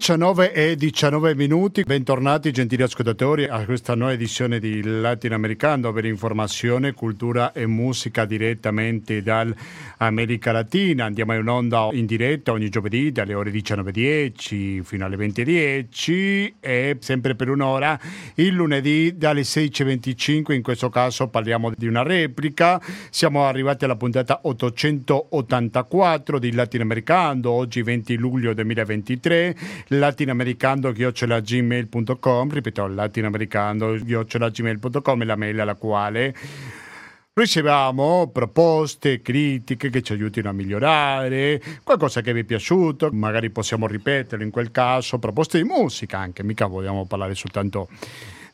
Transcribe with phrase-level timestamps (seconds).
[0.00, 6.94] 19 e 19 minuti, bentornati gentili ascoltatori a questa nuova edizione di Latinoamericano per informazione,
[6.94, 11.04] cultura e musica direttamente dall'America Latina.
[11.04, 17.34] Andiamo in onda in diretta ogni giovedì dalle ore 19.10 fino alle 20.10 e sempre
[17.34, 18.00] per un'ora
[18.36, 22.80] il lunedì dalle 16.25, in questo caso parliamo di una replica.
[23.10, 35.24] Siamo arrivati alla puntata 884 di Latinoamericano, oggi 20 luglio 2023 latinamericando-gmail.com ripeto latinamericando-gmail.com è
[35.24, 36.34] la mail alla quale
[37.32, 43.86] riceviamo proposte, critiche che ci aiutino a migliorare, qualcosa che vi è piaciuto, magari possiamo
[43.86, 47.88] ripeterlo in quel caso, proposte di musica anche, mica vogliamo parlare soltanto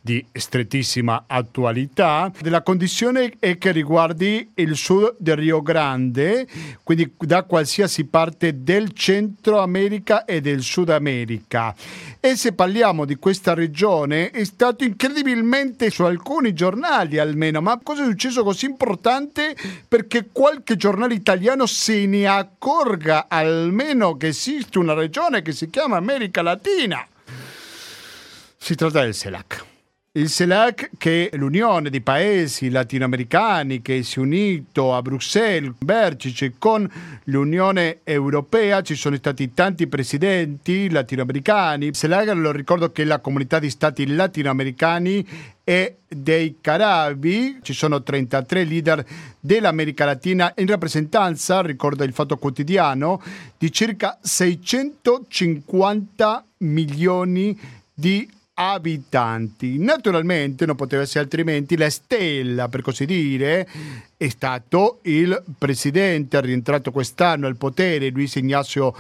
[0.07, 2.31] di strettissima attualità.
[2.43, 6.47] La condizione è che riguardi il sud del Rio Grande,
[6.85, 11.75] quindi da qualsiasi parte del Centro America e del Sud America.
[12.21, 18.03] E se parliamo di questa regione è stato incredibilmente su alcuni giornali almeno, ma cosa
[18.03, 19.57] è successo così importante
[19.89, 25.97] perché qualche giornale italiano se ne accorga almeno che esiste una regione che si chiama
[25.97, 27.05] America Latina?
[28.57, 29.75] Si tratta del CELAC.
[30.17, 36.55] Il CELAC, che è l'unione di paesi latinoamericani che si è unito a Bruxelles, vertice
[36.57, 36.91] con
[37.25, 41.89] l'Unione Europea, ci sono stati tanti presidenti latinoamericani.
[41.89, 45.29] Il CELAC, lo ricordo che è la comunità di stati latinoamericani
[45.63, 49.05] e dei Carabi, ci sono 33 leader
[49.39, 53.23] dell'America Latina in rappresentanza, ricorda il Fatto Quotidiano,
[53.59, 57.61] di circa 650 milioni
[57.93, 58.27] di
[58.59, 59.79] abitanti.
[59.79, 63.69] Naturalmente non poteva essere altrimenti, la stella, per così dire,
[64.17, 68.97] è stato il presidente rientrato quest'anno al potere, Luis Ignacio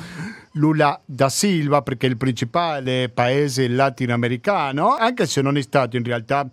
[0.52, 6.04] Lula da Silva, perché è il principale paese latinoamericano, anche se non è stato in
[6.04, 6.48] realtà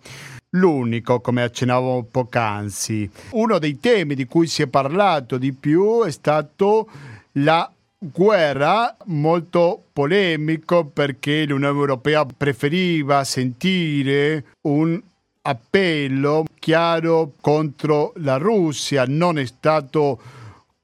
[0.50, 3.10] l'unico, come accennavo poc'anzi.
[3.30, 6.88] Uno dei temi di cui si è parlato di più è stato
[7.38, 7.70] la
[8.12, 15.00] guerra molto polemico perché l'Unione Europea preferiva sentire un
[15.42, 20.20] appello chiaro contro la Russia, non è stato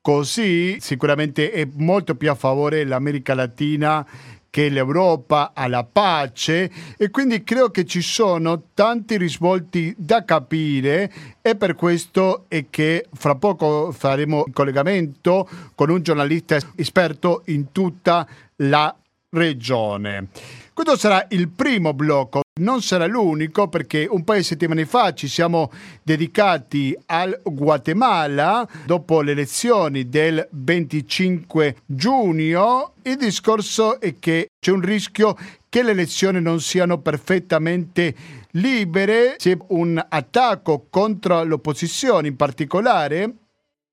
[0.00, 4.06] così, sicuramente è molto più a favore dell'America Latina
[4.50, 11.54] che l'Europa alla pace e quindi credo che ci sono tanti risvolti da capire e
[11.54, 18.26] per questo è che fra poco faremo il collegamento con un giornalista esperto in tutta
[18.56, 18.94] la
[19.30, 20.28] regione.
[20.74, 25.28] Questo sarà il primo blocco, non sarà l'unico perché un paio di settimane fa ci
[25.28, 25.70] siamo
[26.02, 32.94] dedicati al Guatemala dopo le elezioni del 25 giugno.
[33.02, 35.36] Il discorso è che c'è un rischio
[35.68, 38.14] che le elezioni non siano perfettamente
[38.52, 43.34] libere, c'è un attacco contro l'opposizione in particolare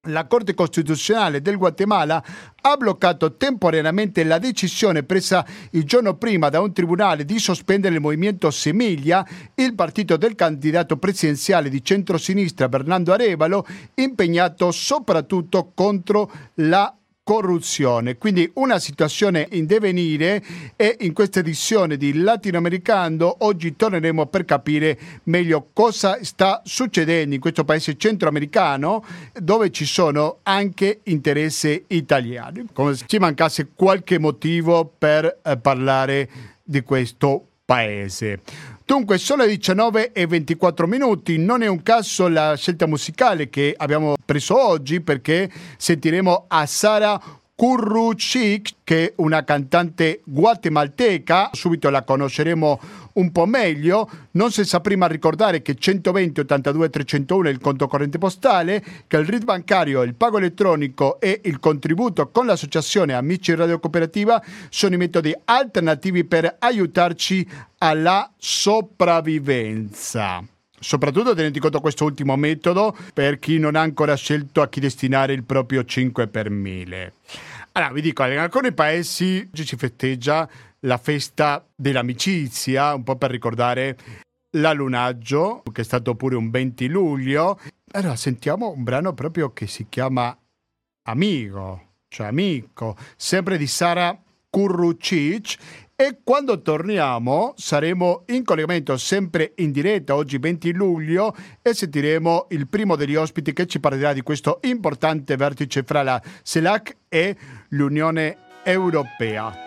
[0.08, 2.24] la Corte Costituzionale del Guatemala
[2.62, 8.02] ha bloccato temporaneamente la decisione presa il giorno prima da un tribunale di sospendere il
[8.02, 9.26] movimento Semiglia,
[9.56, 13.66] il partito del candidato presidenziale di centrosinistra Bernardo Arevalo,
[13.96, 16.94] impegnato soprattutto contro la
[17.28, 18.18] corruzione.
[18.18, 20.42] Quindi una situazione in divenire
[20.78, 27.42] e in questa edizione di Latinoamericano oggi torneremo per capire meglio cosa sta succedendo in
[27.42, 32.68] questo paese centroamericano dove ci sono anche interessi italiani.
[32.72, 36.30] Come se ci mancasse qualche motivo per eh, parlare
[36.64, 38.40] di questo paese.
[38.88, 41.38] Dunque, sono le 19 e 24 minuti.
[41.38, 47.22] Non è un caso la scelta musicale che abbiamo preso oggi perché sentiremo a Sara
[47.54, 52.80] Currucic, che è una cantante guatemalteca, subito la conosceremo
[53.18, 54.10] un po' meglio.
[54.32, 59.26] Non sa prima ricordare che 120 82 301 è il conto corrente postale, che il
[59.26, 64.98] RID bancario, il pago elettronico e il contributo con l'associazione Amici Radio Cooperativa sono i
[64.98, 67.48] metodi alternativi per aiutarci
[67.80, 70.44] alla sopravvivenza.
[70.80, 75.34] Soprattutto tenendo conto questo ultimo metodo per chi non ha ancora scelto a chi destinare
[75.34, 77.14] il proprio 5 per 1000.
[77.72, 80.48] Allora, vi dico, in alcuni paesi oggi si festeggia
[80.82, 83.98] la festa dell'amicizia, un po' per ricordare
[84.52, 87.60] l'allunaggio, che è stato pure un 20 luglio.
[87.92, 90.38] Allora, sentiamo un brano proprio che si chiama
[91.04, 94.20] Amigo, cioè Amico, sempre di Sara
[94.50, 95.58] Kurrucic
[96.00, 102.68] e quando torniamo saremo in collegamento sempre in diretta oggi 20 luglio e sentiremo il
[102.68, 107.36] primo degli ospiti che ci parlerà di questo importante vertice fra la CELAC e
[107.70, 109.67] l'Unione Europea.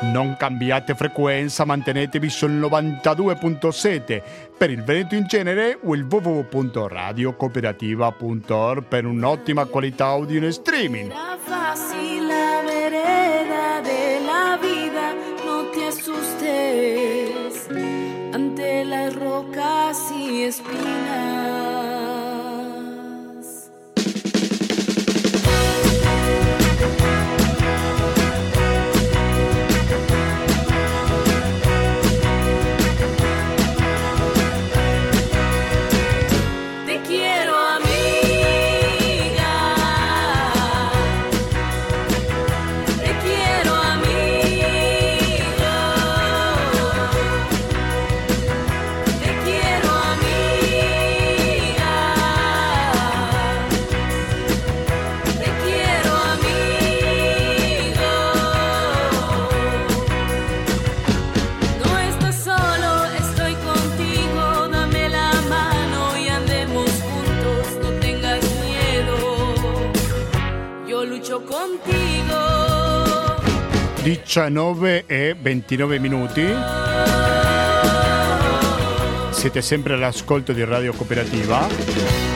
[0.00, 4.22] Non cambiate frequenza, mantenetevi sul 92.7
[4.56, 11.12] per il Veneto in genere o il www.radiocooperativa.org per un'ottima qualità audio in streaming.
[19.90, 21.37] fácil
[71.42, 72.58] contigo.
[74.02, 76.46] 19 e 29 minuti.
[79.30, 82.27] Siete sempre all'ascolto di Radio Cooperativa.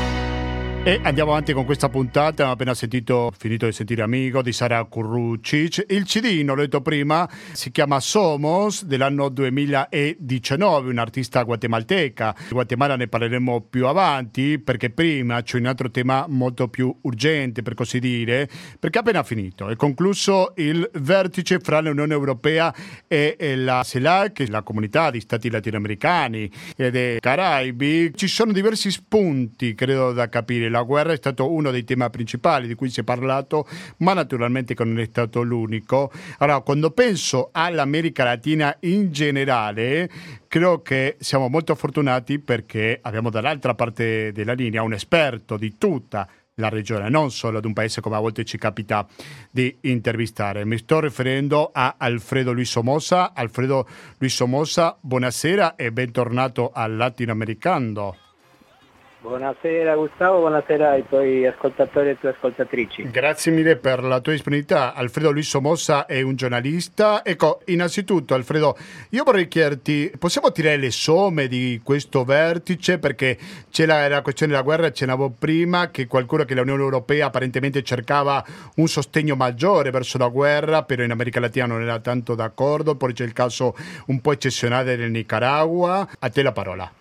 [0.84, 2.29] E andiamo avanti con questa puntata.
[2.43, 5.84] Abbiamo appena sentito, finito di sentire Amigo di Sara Currucic.
[5.88, 12.34] Il CD, l'ho detto prima, si chiama Somos dell'anno 2019, un'artista guatemalteca.
[12.37, 17.62] Di Guatemala ne parleremo più avanti perché prima c'è un altro tema molto più urgente,
[17.62, 18.49] per così dire,
[18.81, 19.69] perché è appena finito.
[19.69, 22.75] È concluso il vertice fra l'Unione Europea
[23.06, 28.11] e la CELAC, la comunità di stati latinoamericani e dei Caraibi.
[28.17, 30.70] Ci sono diversi spunti, credo, da capire.
[30.73, 34.75] La guerra è stato uno dei temi principali di cui si è parlato, ma naturalmente
[34.75, 36.11] che non è stato l'unico.
[36.39, 40.11] Allora, quando penso all'America Latina in generale,
[40.49, 46.27] credo che siamo molto fortunati perché abbiamo dall'altra parte della linea un esperto di tutta
[46.57, 49.07] la regione, non solo ad un paese come a volte ci capita
[49.51, 50.65] di intervistare.
[50.65, 53.33] Mi sto riferendo a Alfredo Luis Somoza.
[53.35, 53.87] Alfredo
[54.19, 58.22] Luis Somoza, buonasera e bentornato al Latinoamericano.
[59.23, 63.09] Buonasera Gustavo, buonasera ai tuoi ascoltatori e tue ascoltatrici.
[63.09, 64.95] Grazie mille per la tua disponibilità.
[64.95, 67.25] Alfredo Luis Somoza è un giornalista.
[67.25, 68.77] Ecco, innanzitutto Alfredo,
[69.11, 72.99] io vorrei chiederti, possiamo tirare le somme di questo vertice?
[72.99, 73.39] Perché
[73.71, 78.45] c'è la, la questione della guerra, accennavo prima, che qualcuno che l'Unione Europea apparentemente cercava
[78.75, 83.13] un sostegno maggiore verso la guerra, però in America Latina non era tanto d'accordo, poi
[83.13, 83.77] c'è il caso
[84.07, 86.09] un po' eccezionale del Nicaragua.
[86.19, 86.93] A te la parola.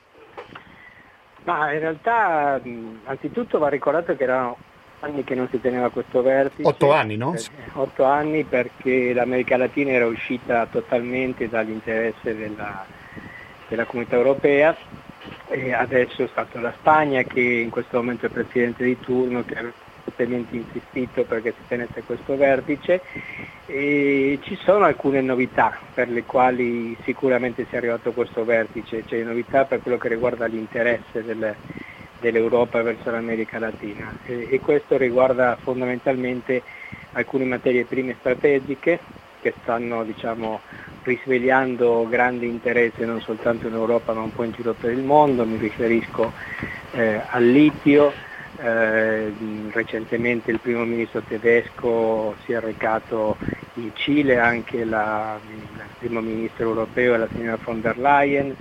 [1.43, 2.61] Ma in realtà
[3.05, 4.57] anzitutto va ricordato che erano
[5.01, 6.67] anni che non si teneva questo vertice.
[6.67, 7.35] Otto anni, no?
[7.73, 12.85] Otto anni perché l'America Latina era uscita totalmente dall'interesse della,
[13.67, 14.75] della comunità europea
[15.47, 19.73] e adesso è stata la Spagna che in questo momento è presidente di turno che
[20.21, 23.01] fortemente insistito perché si tenesse questo vertice.
[23.65, 29.05] E ci sono alcune novità per le quali sicuramente si è arrivato a questo vertice,
[29.05, 31.55] c'è novità per quello che riguarda l'interesse del-
[32.19, 34.17] dell'Europa verso l'America Latina.
[34.25, 36.63] E, e questo riguarda fondamentalmente
[37.13, 39.00] alcune materie prime strategiche
[39.39, 40.62] che stanno diciamo,
[41.03, 45.45] risvegliando grande interesse non soltanto in Europa ma un po' in giro per il mondo,
[45.45, 46.34] mi riferisco
[46.91, 48.13] eh, al litio,
[48.62, 49.34] eh,
[49.72, 53.38] recentemente il primo ministro tedesco si è recato
[53.74, 58.56] in Cile, anche la- il primo ministro europeo, la signora von der Leyen,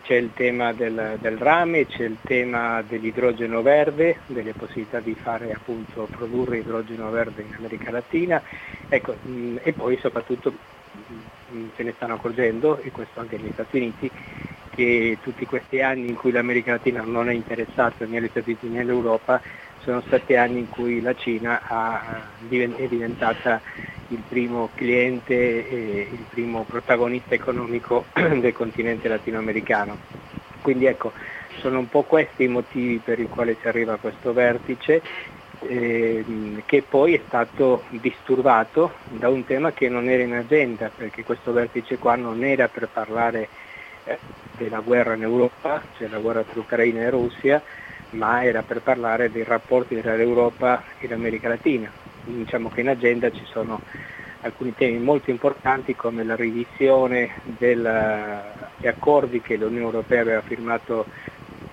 [0.00, 5.52] c'è il tema del, del rame, c'è il tema dell'idrogeno verde, delle possibilità di fare
[5.52, 8.42] appunto produrre idrogeno verde in America Latina,
[8.88, 10.58] ecco, mh, e poi soprattutto
[10.90, 14.12] mh, se ne stanno accorgendo, e questo anche negli Stati Uniti,
[14.76, 18.68] che tutti questi anni in cui l'America Latina non è interessata né agli Stati Uniti
[18.68, 19.40] né all'Europa
[19.78, 21.62] sono stati anni in cui la Cina
[22.38, 23.62] è diventata
[24.08, 25.34] il primo cliente
[25.66, 29.98] e il primo protagonista economico del continente latinoamericano.
[30.60, 31.14] Quindi ecco,
[31.60, 35.02] sono un po' questi i motivi per i quali si arriva a questo vertice
[35.60, 41.22] ehm, che poi è stato disturbato da un tema che non era in agenda, perché
[41.22, 43.48] questo vertice qua non era per parlare
[44.04, 44.20] eh,
[44.56, 47.62] della guerra in Europa, cioè la guerra tra Ucraina e Russia,
[48.10, 51.92] ma era per parlare dei rapporti tra l'Europa e l'America Latina.
[52.24, 53.82] Diciamo che in agenda ci sono
[54.40, 57.86] alcuni temi molto importanti come la revisione degli
[58.86, 61.06] accordi che l'Unione Europea aveva firmato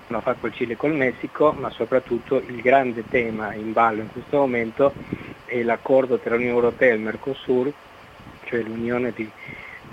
[0.08, 4.10] non fa col Cile e col Messico, ma soprattutto il grande tema in ballo in
[4.10, 4.94] questo momento
[5.44, 7.72] è l'accordo tra l'Unione Europea e il Mercosur,
[8.44, 9.28] cioè l'unione di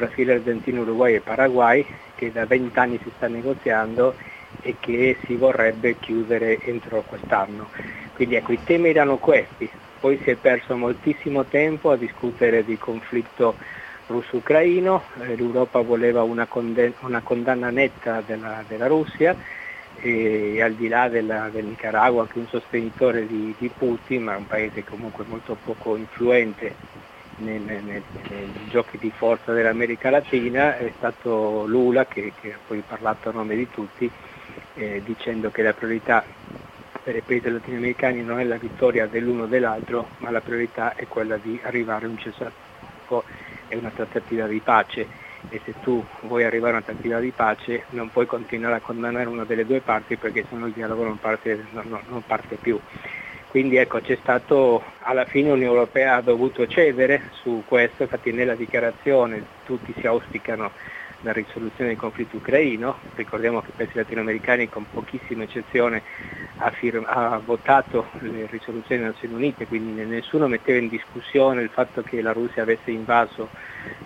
[0.01, 4.15] Brasile, Argentina, Uruguay e Paraguay che da 20 anni si sta negoziando
[4.61, 7.69] e che si vorrebbe chiudere entro quest'anno.
[8.13, 12.77] Quindi ecco, i temi erano questi, poi si è perso moltissimo tempo a discutere di
[12.77, 13.57] conflitto
[14.07, 19.35] russo-ucraino, eh, l'Europa voleva una, conden- una, condanna netta della, della Russia
[20.01, 24.33] e al di là della, del Nicaragua che è un sostenitore di, di, Putin, ma
[24.33, 26.75] è un paese comunque molto poco influente
[27.41, 32.81] nei, nei, nei, giochi di forza dell'America Latina, è stato Lula che, che ha poi
[32.87, 34.09] parlato a nome di tutti
[34.75, 36.23] eh, dicendo che la priorità
[37.03, 41.07] per i paesi latinoamericani non è la vittoria dell'uno o dell'altro, ma la priorità è
[41.07, 42.69] quella di arrivare a un cessate
[43.67, 45.07] e una trattativa di pace
[45.49, 49.27] e se tu vuoi arrivare a una trattativa di pace non puoi continuare a condannare
[49.27, 52.79] una delle due parti perché se no il dialogo non parte, non, non parte più.
[53.51, 58.55] Quindi ecco, c'è stato, alla fine l'Unione Europea ha dovuto cedere su questo, infatti nella
[58.55, 60.71] dichiarazione tutti si auspicano
[61.23, 66.01] la risoluzione del conflitto ucraino, ricordiamo che i paesi latinoamericani con pochissime eccezioni
[66.59, 71.71] ha, firma, ha, votato le risoluzioni delle Nazioni Unite, quindi nessuno metteva in discussione il
[71.71, 73.49] fatto che la Russia avesse invaso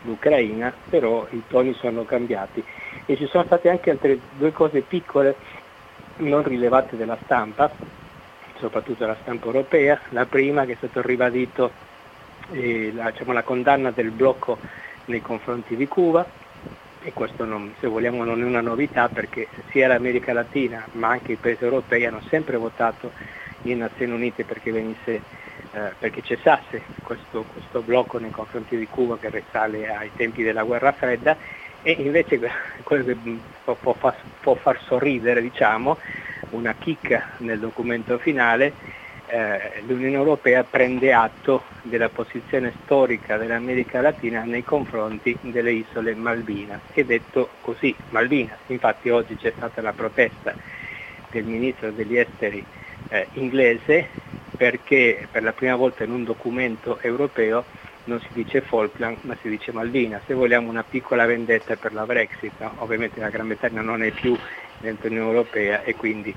[0.01, 2.65] l'Ucraina, però i toni sono cambiati.
[3.05, 5.37] E ci sono state anche altre due cose piccole
[6.17, 7.71] non rilevate della stampa,
[8.59, 11.71] soprattutto della stampa europea, la prima che è stato ribadito
[12.51, 14.57] eh, la, diciamo, la condanna del blocco
[15.05, 16.25] nei confronti di Cuba,
[17.05, 21.33] e questo non, se vogliamo non è una novità perché sia l'America Latina ma anche
[21.33, 23.11] i paesi europei hanno sempre votato
[23.63, 25.21] in Nazioni Unite perché, venisse,
[25.71, 30.63] eh, perché cessasse questo, questo, blocco nei confronti di Cuba che risale ai tempi della
[30.63, 31.37] guerra fredda
[31.87, 32.39] e invece
[32.83, 33.15] quello che
[33.63, 35.99] può, può, far, può far sorridere diciamo,
[36.49, 38.73] una chicca nel documento finale
[39.27, 46.81] eh, l'Unione Europea prende atto della posizione storica dell'America Latina nei confronti delle isole Malvinas.
[46.91, 48.59] È detto così, Malvinas.
[48.67, 50.55] Infatti oggi c'è stata la protesta
[51.31, 52.63] del ministro degli esteri
[53.09, 54.09] eh, inglese
[54.55, 57.65] perché per la prima volta in un documento europeo
[58.05, 60.21] non si dice Falkland ma si dice Malvinas.
[60.25, 62.73] Se vogliamo una piccola vendetta per la Brexit, no?
[62.79, 64.35] ovviamente la Gran Bretagna non è più
[64.79, 66.33] dentro l'Unione Europea e quindi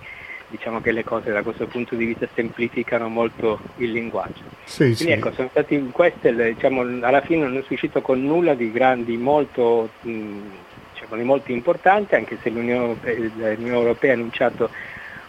[0.48, 4.42] diciamo che le cose da questo punto di vista semplificano molto il linguaggio.
[4.64, 5.10] Sì, Quindi sì.
[5.10, 9.88] ecco, sono stati queste, diciamo, alla fine non è uscito con nulla di grandi, molto,
[10.02, 12.96] diciamo, di molto importante, anche se l'Unione
[13.58, 14.70] Europea, ha annunciato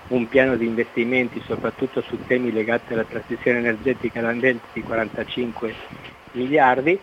[0.07, 5.73] un piano di investimenti soprattutto su temi legati alla transizione energetica all'ambiente di 45
[6.31, 6.99] miliardi,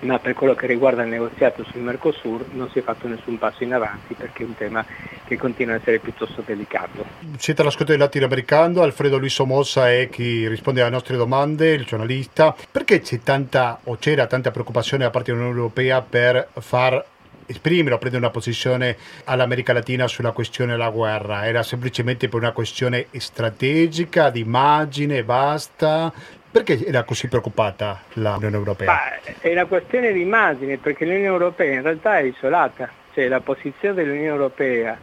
[0.00, 3.62] ma per quello che riguarda il negoziato sul Mercosur non si è fatto nessun passo
[3.64, 4.84] in avanti perché è un tema
[5.24, 7.04] che continua a essere piuttosto delicato.
[7.38, 12.54] Siete all'ascolto del latinoamericano, Alfredo Luis Somossa è chi risponde alle nostre domande, il giornalista.
[12.70, 17.02] Perché c'è tanta o c'era tanta preoccupazione da parte dell'Unione Europea per far
[17.46, 21.46] esprimere o prendere una posizione all'America Latina sulla questione della guerra?
[21.46, 26.12] Era semplicemente per una questione strategica, di immagine, basta?
[26.54, 28.86] Perché era così preoccupata l'Unione Europea?
[28.86, 33.40] Ma è una questione di immagine, perché l'Unione Europea in realtà è isolata, cioè la
[33.40, 34.96] posizione dell'Unione Europea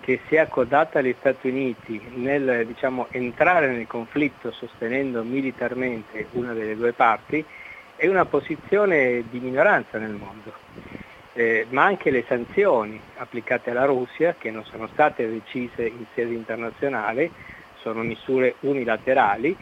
[0.00, 6.54] che si è accodata agli Stati Uniti nel diciamo, entrare nel conflitto sostenendo militarmente una
[6.54, 7.44] delle due parti
[7.96, 10.54] è una posizione di minoranza nel mondo.
[11.34, 16.32] Eh, ma anche le sanzioni applicate alla Russia, che non sono state decise in sede
[16.32, 17.30] internazionale,
[17.82, 19.54] sono misure unilaterali,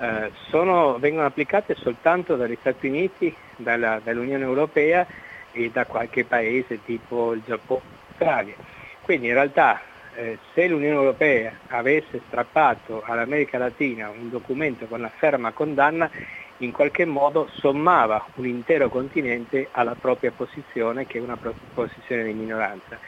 [0.00, 5.06] eh, sono, vengono applicate soltanto dagli Stati Uniti, dalla, dall'Unione Europea
[5.52, 8.54] e da qualche paese tipo il Giappone e l'Australia.
[9.02, 9.80] Quindi in realtà
[10.14, 16.10] eh, se l'Unione Europea avesse strappato all'America Latina un documento con una ferma condanna,
[16.58, 21.38] in qualche modo sommava un intero continente alla propria posizione che è una
[21.74, 22.98] posizione di minoranza.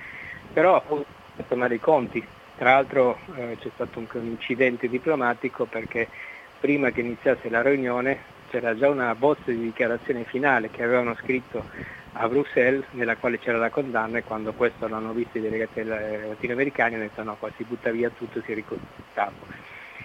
[0.53, 0.83] Però
[1.37, 6.09] per tornare ai conti, tra l'altro eh, c'è stato un, un incidente diplomatico perché
[6.63, 11.67] prima che iniziasse la riunione c'era già una bozza di dichiarazione finale che avevano scritto
[12.13, 16.95] a Bruxelles nella quale c'era la condanna e quando questo l'hanno visto i delegati latinoamericani
[16.95, 19.35] hanno detto no, qua si butta via tutto e si ricostruisce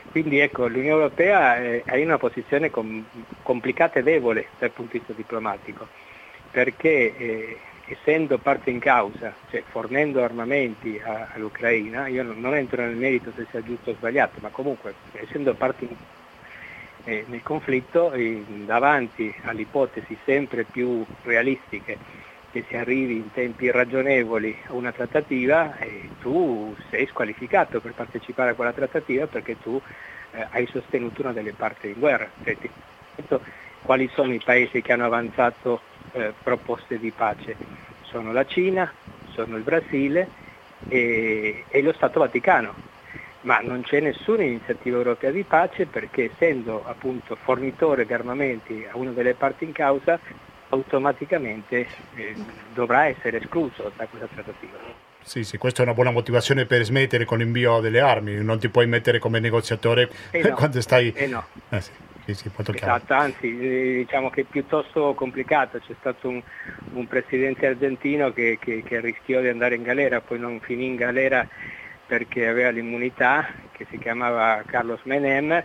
[0.10, 3.06] Quindi ecco, l'Unione Europea è in una posizione com-
[3.44, 5.90] complicata e debole dal punto di vista diplomatico,
[6.50, 12.82] perché eh, essendo parte in causa, cioè fornendo armamenti a- all'Ucraina, io non, non entro
[12.82, 16.17] nel merito se sia giusto o sbagliato, ma comunque essendo parte in causa
[17.08, 21.98] eh, nel conflitto eh, davanti alle ipotesi sempre più realistiche
[22.52, 28.52] che si arrivi in tempi ragionevoli a una trattativa eh, tu sei squalificato per partecipare
[28.52, 29.82] a quella trattativa perché tu
[30.32, 32.30] eh, hai sostenuto una delle parti in guerra.
[32.44, 32.58] Cioè,
[33.84, 35.80] quali sono i paesi che hanno avanzato
[36.12, 37.56] eh, proposte di pace.
[38.02, 38.92] Sono la Cina,
[39.30, 40.30] sono il Brasile
[40.90, 42.76] e, e lo Stato Vaticano,
[43.48, 48.98] ma non c'è nessuna iniziativa europea di pace perché essendo appunto fornitore di armamenti a
[48.98, 50.20] una delle parti in causa
[50.70, 51.88] automaticamente
[52.18, 52.36] eh,
[52.74, 54.78] dovrà essere escluso da questa trattativa.
[55.24, 58.68] Sì, sì, questa è una buona motivazione per smettere con l'invio delle armi, non ti
[58.68, 61.14] puoi mettere come negoziatore Eh no, quando stai...
[61.16, 61.46] eh no.
[61.70, 61.92] Eh sì,
[62.26, 62.52] sì, sì.
[62.74, 66.42] Esatto, anzi eh, diciamo che è piuttosto complicato, c'è stato un,
[66.94, 70.96] un presidente argentino che, che- che rischiò di andare in galera, poi non finì in
[70.96, 71.48] galera
[72.08, 75.64] perché aveva l'immunità, che si chiamava Carlos Menem,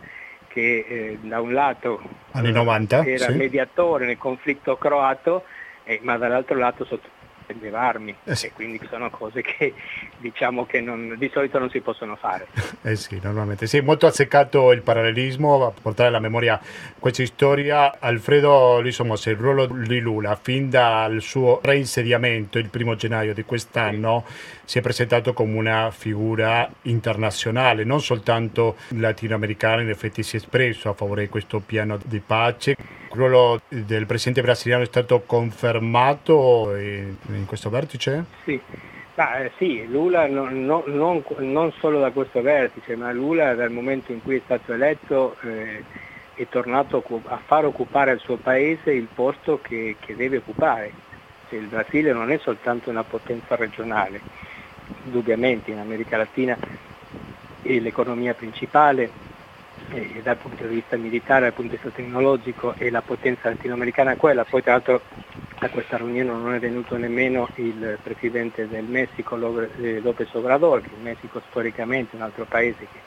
[0.49, 3.32] che eh, da un lato Anni 90, era sì.
[3.37, 5.44] mediatore nel conflitto croato,
[5.84, 8.46] eh, ma dall'altro lato sottendeva armi, Eh sì.
[8.46, 9.72] e quindi sono cose che
[10.18, 12.49] diciamo che non- di solito non si possono fare.
[12.84, 13.66] Eh sì, normalmente.
[13.68, 16.61] Sì, molto azzeccato il parallelismo, a portare alla memoria
[16.99, 17.99] questa storia.
[18.00, 24.25] Alfredo Lisomos, il ruolo di Lula, fin dal suo reinsediamento il primo gennaio di quest'anno,
[24.73, 30.88] si è presentato come una figura internazionale, non soltanto latinoamericana, in effetti si è espresso
[30.88, 32.71] a favore di questo piano di pace.
[32.71, 32.79] Il
[33.11, 38.25] ruolo del presidente brasiliano è stato confermato in, questo vertice?
[38.47, 38.59] Sì,
[39.17, 43.71] ma, eh, sì, Lula non, non- non- non solo da questo vertice, ma Lula dal
[43.71, 45.85] momento in cui è stato eletto eh,
[46.33, 51.11] è tornato a far occupare al suo paese il posto che, che deve occupare.
[51.50, 54.50] Cioè, il Brasile non è soltanto una potenza regionale,
[55.04, 56.56] indubbiamente in America Latina
[57.62, 59.30] è l'economia principale
[59.90, 64.12] e dal punto di vista militare, dal punto di vista tecnologico e la potenza latinoamericana
[64.12, 64.44] è quella.
[64.44, 65.02] Poi tra l'altro
[65.58, 69.37] a questa riunione non è venuto nemmeno il presidente del Messico,
[69.80, 72.99] eh, López Obrador, che il Messico storicamente è un altro paese che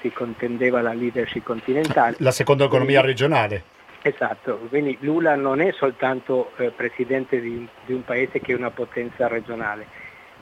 [0.00, 2.16] si contendeva la leadership continentale.
[2.18, 3.74] La seconda economia regionale.
[4.02, 8.70] Esatto, quindi Lula non è soltanto eh, presidente di, di un paese che è una
[8.70, 9.86] potenza regionale,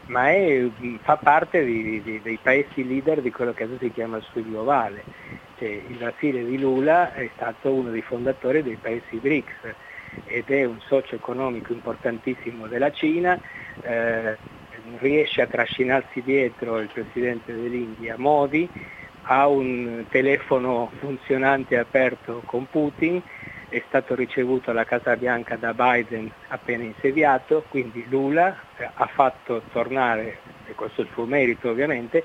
[0.06, 3.90] ma è, mh, fa parte di- di- dei paesi leader di quello che adesso si
[3.92, 5.06] chiama il Sud globale.
[5.56, 9.74] Cioè, il Brasile di Lula è stato uno dei fondatori dei paesi BRICS
[10.24, 13.38] ed è un socio economico importantissimo della Cina,
[13.80, 14.38] eh,
[14.98, 18.70] riesce a trascinarsi dietro il presidente dell'India Modi,
[19.26, 23.22] ha un telefono funzionante aperto con Putin,
[23.74, 29.62] è stato ricevuto alla Casa Bianca da Biden appena insediato, quindi Lula eh, ha fatto
[29.72, 32.24] tornare, e questo è il suo merito ovviamente,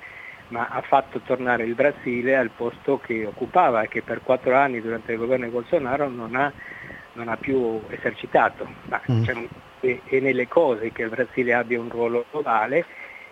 [0.50, 4.80] ma ha fatto tornare il Brasile al posto che occupava e che per quattro anni
[4.80, 6.52] durante il governo di Bolsonaro non ha,
[7.14, 8.68] non ha più esercitato.
[8.88, 9.20] Ma, Mm.
[9.20, 9.48] diciamo,
[9.80, 12.86] è, è nelle cose che il Brasile abbia un ruolo globale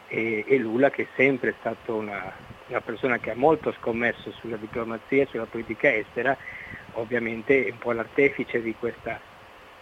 [0.08, 2.34] e, e Lula che è sempre stato una,
[2.68, 6.36] una persona che ha molto scommesso sulla diplomazia e sulla politica estera,
[6.98, 9.20] ovviamente è un po' l'artefice di questa,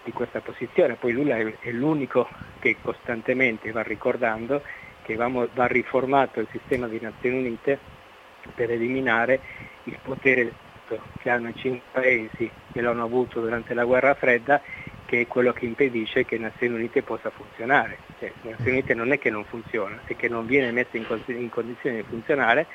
[0.03, 0.95] di questa posizione.
[0.95, 4.61] Poi Lula è, l'unico che costantemente va ricordando
[5.03, 7.77] che va, riformato il sistema di Nazioni Unite
[8.55, 9.39] per eliminare
[9.83, 10.53] il potere
[11.19, 14.61] che hanno i cinque paesi che l'hanno avuto durante la guerra fredda
[15.05, 17.99] che è quello che impedisce che Nazioni Unite possa funzionare.
[18.17, 21.97] Cioè, Nazioni Unite non è che non funziona, è che non viene messa in condizione
[21.97, 22.65] di funzionare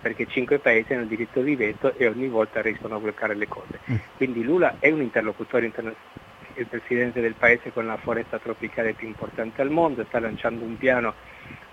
[0.00, 3.48] perché cinque paesi hanno il diritto di veto e ogni volta riescono a bloccare le
[3.48, 3.80] cose.
[3.90, 3.96] Mm.
[4.16, 6.16] Quindi Lula è un interlocutore internazionale,
[6.54, 10.76] il presidente del paese con la foresta tropicale più importante al mondo, sta lanciando un
[10.76, 11.14] piano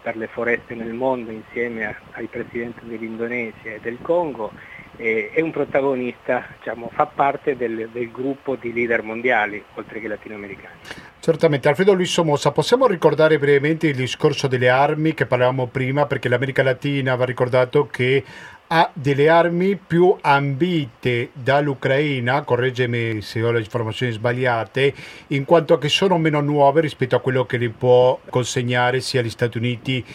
[0.02, 4.54] per le foreste nel mondo insieme a- ai presidenti dell'Indonesia e del Congo,
[4.98, 10.08] e- è un protagonista, diciamo, fa parte del, del gruppo di leader mondiali, oltre che
[10.08, 10.76] latinoamericani.
[11.20, 16.30] Certamente, Alfredo Luis Somoza, possiamo ricordare brevemente il discorso delle armi che parlavamo prima, perché
[16.30, 18.24] l'America Latina va ricordato che
[18.68, 24.94] ha delle armi più ambite dall'Ucraina, correggimi se ho le informazioni sbagliate,
[25.28, 29.30] in quanto che sono meno nuove rispetto a quello che li può consegnare sia gli
[29.30, 30.06] Stati Uniti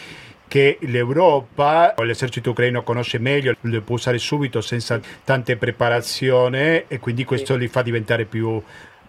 [0.51, 7.23] che l'Europa, l'esercito ucraino conosce meglio, le può usare subito senza tante preparazioni e quindi
[7.23, 8.61] questo li fa diventare più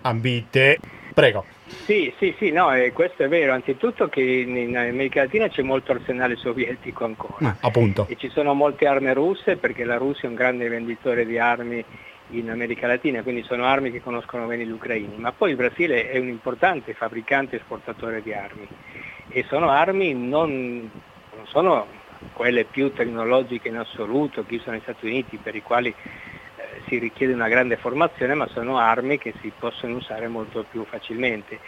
[0.03, 0.79] ambite.
[1.13, 1.45] Prego.
[1.67, 5.63] Sì, sì, sì, no, e questo è vero, anzitutto che in, in America Latina c'è
[5.63, 7.49] molto arsenale sovietico ancora.
[7.49, 8.07] Ah, appunto.
[8.09, 11.85] E ci sono molte armi russe perché la Russia è un grande venditore di armi
[12.31, 16.09] in America Latina, quindi sono armi che conoscono bene gli ucraini, ma poi il Brasile
[16.09, 18.69] è un importante fabbricante e esportatore di armi
[19.29, 20.89] e sono armi non,
[21.43, 21.89] non sono
[22.33, 26.99] quelle più tecnologiche in assoluto che usano gli Stati Uniti per i quali eh, si
[26.99, 31.61] richiede una grande formazione, ma sono armi che si possono usare molto più facilmente.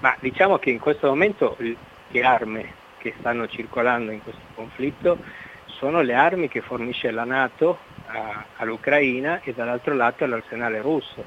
[0.00, 5.20] Ma diciamo che in questo momento le armi che stanno circolando in questo conflitto
[5.64, 11.26] sono le armi che fornisce la Nato a- all'Ucraina e dall'altro lato all'arsenale russo.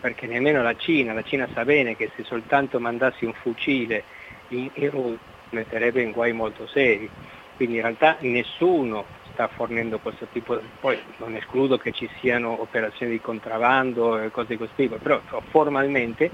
[0.00, 4.04] perché nemmeno la Cina, la Cina sa bene che se soltanto mandassi un fucile
[4.48, 5.18] in, Russia
[5.50, 7.10] metterebbe in guai molto seri,
[7.58, 10.68] quindi in realtà nessuno sta fornendo questo tipo di...
[10.78, 15.20] poi non escludo che ci siano operazioni di contrabbando e cose di questo tipo, però
[15.50, 16.30] formalmente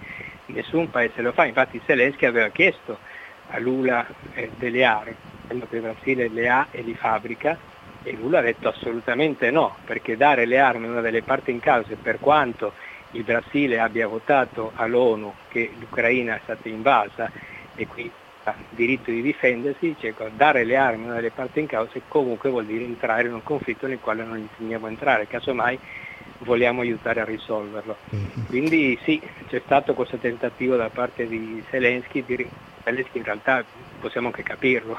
[0.47, 2.99] nessun paese lo fa, infatti Zelensky aveva chiesto
[3.51, 7.57] a Lula eh, delle aree, quello che il Brasile le ha e li fabbrica
[8.03, 11.61] e Lula ha detto assolutamente no, perché dare le armi a una delle parti in
[11.61, 12.75] causa, per quanto
[13.13, 17.31] il Brasile abbia votato all'ONU che l'Ucraina è stata invasa
[17.75, 18.11] e qui
[18.71, 22.67] diritto di difendersi, cioè dare le armi a una delle parti in causa comunque vuol
[22.67, 25.79] dire entrare in un conflitto nel quale non intendiamo entrare, casomai
[26.39, 27.97] vogliamo aiutare a risolverlo.
[28.15, 28.47] Mm-hmm.
[28.47, 32.49] Quindi sì, c'è stato questo tentativo da parte di Zelensky, di,
[32.83, 33.65] Zelensky in realtà
[34.01, 34.99] possiamo anche capirlo,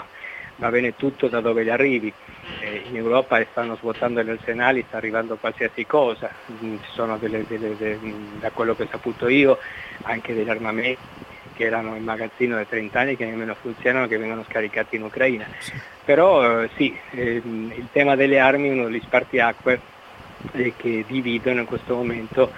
[0.57, 2.11] va bene tutto da dove gli arrivi.
[2.59, 7.45] Eh, in Europa stanno svuotando gli arsenali, sta arrivando qualsiasi cosa, mm, ci sono delle,
[7.47, 7.99] delle, delle,
[8.39, 9.57] da quello che ho saputo io
[10.03, 10.97] anche degli armamenti
[11.55, 15.45] che erano in magazzino da 30 anni che nemmeno funzionano, che vengono scaricati in Ucraina.
[16.03, 19.79] Però eh, sì, eh, il tema delle armi è uno degli spartiacque
[20.51, 22.51] eh, che dividono in questo momento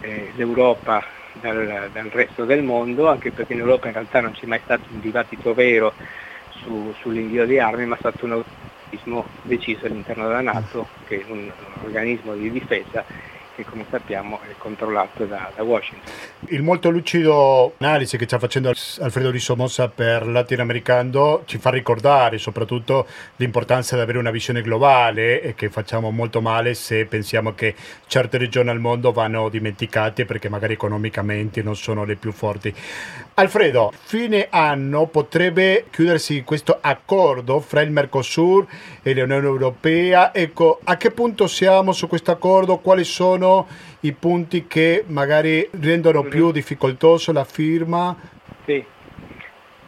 [0.00, 1.04] eh, l'Europa
[1.40, 4.84] dal, dal, resto del mondo, anche perché in Europa in realtà non c'è mai stato
[4.90, 5.94] un dibattito vero
[6.50, 11.30] su, sull'invio di armi, ma è stato un autorismo deciso all'interno della Nato, che è
[11.30, 11.50] un
[11.82, 13.04] organismo di difesa
[13.54, 16.10] che come sappiamo è controllato da, da, Washington.
[16.48, 22.38] Il molto lucido analisi che sta facendo Alfredo Di Somoza per Latinoamericano ci fa ricordare
[22.38, 27.74] soprattutto l'importanza di avere una visione globale e che facciamo molto male se pensiamo che
[28.06, 32.74] certe regioni al mondo vanno dimenticate perché magari economicamente non sono le più forti.
[33.34, 38.66] Alfredo, fine anno potrebbe chiudersi questo accordo fra il Mercosur
[39.02, 40.34] e l'Unione Europea.
[40.34, 42.78] Ecco, a che punto siamo su questo accordo?
[42.78, 43.66] Quali sono sono
[44.00, 48.16] i punti che magari rendono più difficoltoso la firma?
[48.64, 48.84] Sì,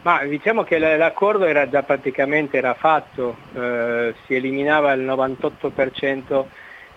[0.01, 6.45] ma diciamo che l'accordo era già praticamente era fatto, eh, si eliminava il 98%,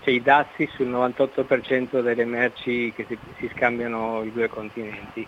[0.01, 5.27] cioè i dazi sul 98% delle merci che si, si scambiano i due continenti.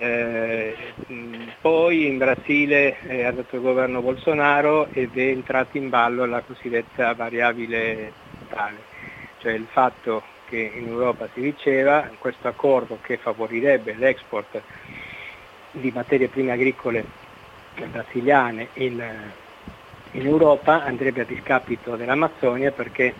[0.00, 0.76] Eh,
[1.60, 7.14] poi in Brasile è andato il governo Bolsonaro ed è entrata in ballo la cosiddetta
[7.14, 8.76] variabile totale,
[9.38, 14.60] cioè il fatto che in Europa si diceva, questo accordo che favorirebbe l'export
[15.70, 17.04] di materie prime agricole
[17.86, 19.02] brasiliane in,
[20.12, 23.14] in Europa andrebbe a discapito dell'Amazzonia perché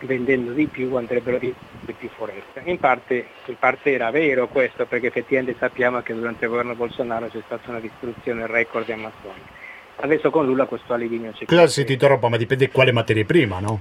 [0.00, 1.54] vendendo di più andrebbero di
[1.96, 2.62] più foreste.
[2.64, 7.28] In parte, in parte, era vero questo perché effettivamente sappiamo che durante il governo Bolsonaro
[7.28, 9.60] c'è stata una distruzione record di Amazzonia.
[9.96, 11.44] Adesso con Lula questo alivio c'è.
[11.44, 13.80] Claro, si ti interrompo, ma dipende quale materie prima, no?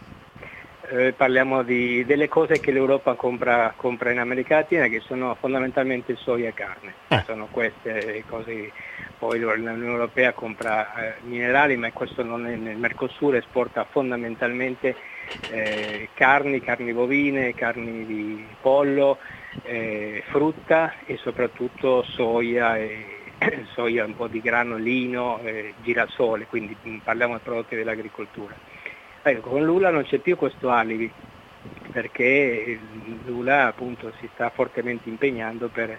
[0.91, 6.15] Eh, parliamo di, delle cose che l'Europa compra, compra, in America Latina che sono fondamentalmente
[6.17, 6.93] soia e carne.
[7.08, 7.23] Eh.
[7.25, 8.71] Sono queste cose,
[9.17, 14.95] poi l'Unione Europea compra eh, minerali ma questo non è nel Mercosur esporta fondamentalmente
[15.49, 19.17] eh, carni, carni bovine, carni di pollo,
[19.63, 23.06] eh, frutta e soprattutto soia e
[23.73, 28.80] soia, un po' di granolino, eh, girasole, quindi parliamo di prodotti dell'agricoltura.
[29.23, 31.10] Ecco, con Lula non c'è più questo alibi,
[31.91, 32.79] perché
[33.25, 35.95] Lula appunto si sta fortemente impegnando per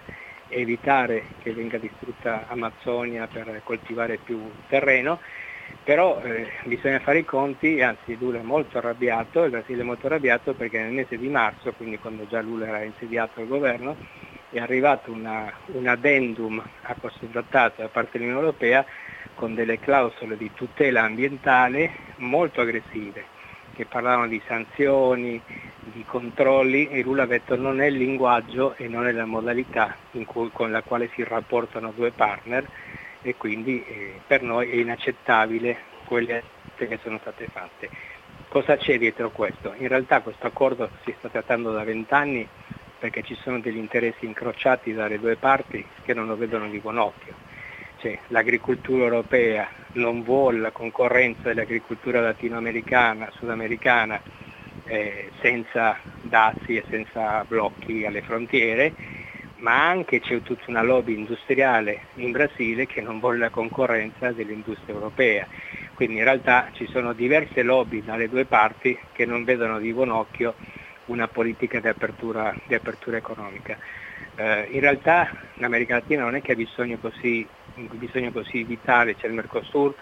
[0.49, 5.19] evitare che venga distrutta Amazzonia per coltivare più terreno,
[5.85, 10.07] però eh, bisogna fare i conti, anzi Lula è molto arrabbiato, il Brasile è molto
[10.07, 13.95] arrabbiato perché nel mese di marzo, quindi quando già Lula era insediato al governo,
[14.49, 18.85] è arrivato una, un addendum a questo trattato da parte dell'Unione Europea
[19.35, 23.25] con delle clausole di tutela ambientale molto aggressive,
[23.73, 25.41] che parlavano di sanzioni,
[25.91, 29.95] di controlli e Lula ha detto non è il linguaggio e non è la modalità
[30.25, 32.67] cui, con la quale si rapportano due partner
[33.21, 36.43] e quindi eh, per noi è inaccettabile quelle
[36.75, 37.89] che sono state fatte.
[38.47, 39.73] Cosa c'è dietro questo?
[39.77, 42.47] In realtà questo accordo si sta trattando da vent'anni
[42.99, 46.97] perché ci sono degli interessi incrociati dalle due parti che non lo vedono di buon
[46.97, 47.33] occhio
[48.03, 54.21] se l'agricoltura europea non vuole la concorrenza dell'agricoltura latinoamericana, sudamericana,
[54.85, 58.93] eh, senza dazi e senza blocchi alle frontiere,
[59.57, 64.93] ma anche c'è tutta una lobby industriale in Brasile che non vuole la concorrenza dell'industria
[64.93, 65.47] europea.
[65.93, 70.09] Quindi in realtà ci sono diverse lobby dalle due parti che non vedono di buon
[70.09, 70.55] occhio
[71.05, 73.77] una politica di apertura, di apertura economica.
[74.35, 79.27] Eh, in realtà l'America Latina non è che ha bisogno così, bisogno così vitale, c'è
[79.27, 79.95] il Mercosur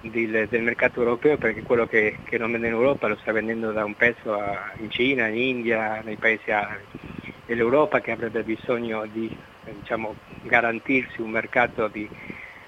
[0.00, 3.72] del, del, mercato europeo perché quello che, che, non vende in Europa lo sta vendendo
[3.72, 6.84] da un pezzo a, in Cina, in India, nei paesi arabi.
[7.46, 9.34] e l'Europa che avrebbe bisogno di
[9.64, 12.08] diciamo, garantirsi un mercato di,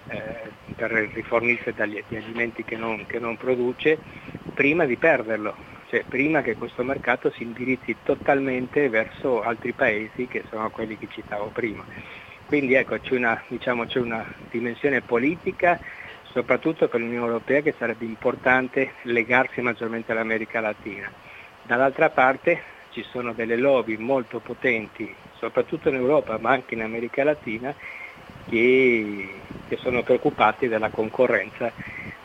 [0.09, 4.01] eh, per rifornirsi dagli alimenti che non, che non produce,
[4.53, 5.57] prima di perderlo,
[5.89, 11.07] cioè prima che questo mercato si indirizzi totalmente verso altri paesi che sono quelli che
[11.09, 11.85] citavo prima.
[12.49, 15.79] Quindi ecco, c'è una, diciamo, c'è una dimensione politica,
[16.33, 21.13] soprattutto per l'Unione Europea, che sarebbe importante legarsi maggiormente all'America Latina.
[21.61, 27.23] Dall'altra parte ci sono delle lobby molto potenti, soprattutto in Europa ma anche in America
[27.23, 27.77] Latina,
[28.47, 31.71] che, che sono preoccupati della concorrenza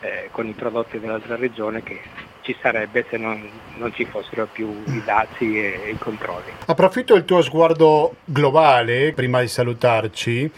[0.00, 2.00] eh, con i prodotti dell'altra regione che
[2.44, 3.42] ci sarebbe se non,
[3.76, 6.52] non ci fossero più i dazi e, e i controlli.
[6.66, 10.50] Approfitto del tuo sguardo globale, prima di salutarci,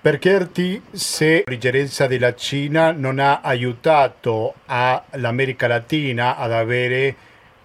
[0.00, 7.14] per chiederti se l'ingerenza della Cina non ha aiutato l'America Latina ad avere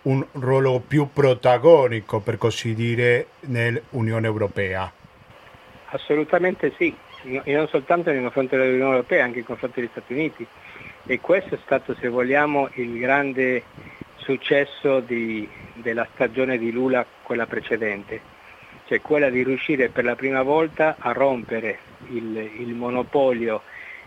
[0.03, 4.91] un ruolo più protagonico, per così dire, nell'Unione Europea.
[5.91, 10.47] Assolutamente sì, e non soltanto nei confronti dell'Unione Europea, anche nei confronti degli Stati Uniti.
[11.05, 13.63] E questo è stato, se vogliamo, il grande
[14.17, 18.21] successo di, della stagione di Lula, quella precedente,
[18.85, 23.63] cioè quella di riuscire per la prima volta a rompere il, il monopolio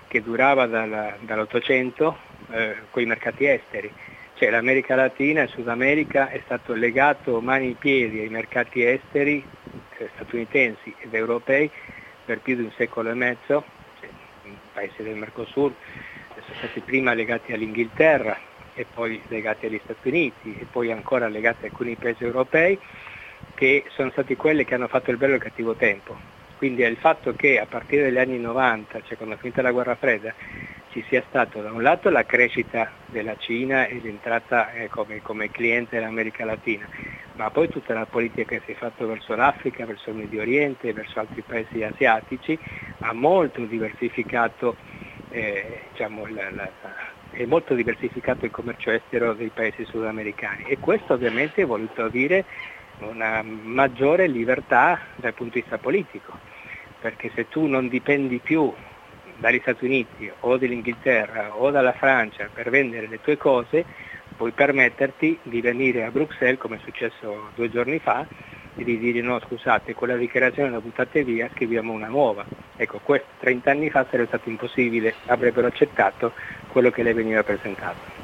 [0.06, 2.16] che durava dalla, dall'Ottocento
[2.50, 3.92] eh, con i mercati esteri.
[4.34, 9.44] Cioè l'America Latina e Sud America è stato legato mani e piedi ai mercati esteri
[9.98, 11.70] eh, statunitensi ed europei
[12.24, 13.64] per più di un secolo e mezzo,
[14.00, 14.08] cioè,
[14.44, 15.72] i paesi del Mercosur
[16.44, 18.38] sono stati prima legati all'Inghilterra
[18.74, 22.78] e poi legati agli Stati Uniti e poi ancora legati a alcuni paesi europei
[23.54, 26.16] che sono stati quelli che hanno fatto il bello e il cattivo tempo.
[26.56, 29.70] Quindi è il fatto che a partire dagli anni 90, cioè quando è finita la
[29.70, 30.34] guerra fredda,
[30.90, 35.50] ci sia stato da un lato la crescita della Cina e l'entrata eh, come, come,
[35.50, 36.88] cliente dell'America Latina,
[37.34, 40.92] ma poi tutta la politica che si è fatta verso l'Africa, verso il Medio Oriente,
[40.92, 42.56] verso altri paesi asiatici,
[43.00, 44.76] ha molto diversificato,
[45.34, 46.70] eh, diciamo, la, la,
[47.30, 50.64] è molto diversificato il commercio estero dei paesi sudamericani.
[50.66, 52.44] E questo ovviamente ha voluto dire
[53.00, 56.38] una maggiore libertà dal punto di vista politico,
[57.00, 58.72] perché se tu non dipendi più
[59.36, 63.84] dagli Stati Uniti o dall'Inghilterra o dalla Francia per vendere le tue cose,
[64.36, 68.24] puoi permetterti di venire a Bruxelles, come è successo due giorni fa,
[68.76, 72.44] e di dire no scusate, quella dichiarazione la buttate via, scriviamo una nuova.
[72.76, 76.32] Ecco, questo 30 anni fa sarebbe stato impossibile, avrebbero accettato
[76.68, 78.22] quello che le veniva presentato.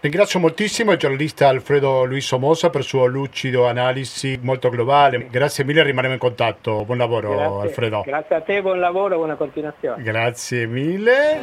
[0.00, 5.26] Ringrazio moltissimo il giornalista Alfredo Luis Somoza per il suo lucido analisi molto globale.
[5.28, 6.84] Grazie mille, rimarremo in contatto.
[6.84, 8.02] Buon lavoro grazie, Alfredo.
[8.06, 10.02] Grazie a te, buon lavoro, buona continuazione.
[10.02, 11.40] Grazie mille.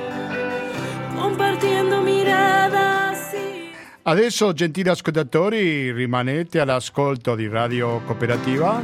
[4.07, 8.83] Adesso, gentili ascoltatori, rimanete all'ascolto di Radio Cooperativa.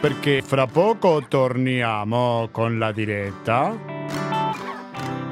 [0.00, 3.72] Perché fra poco torniamo con la diretta.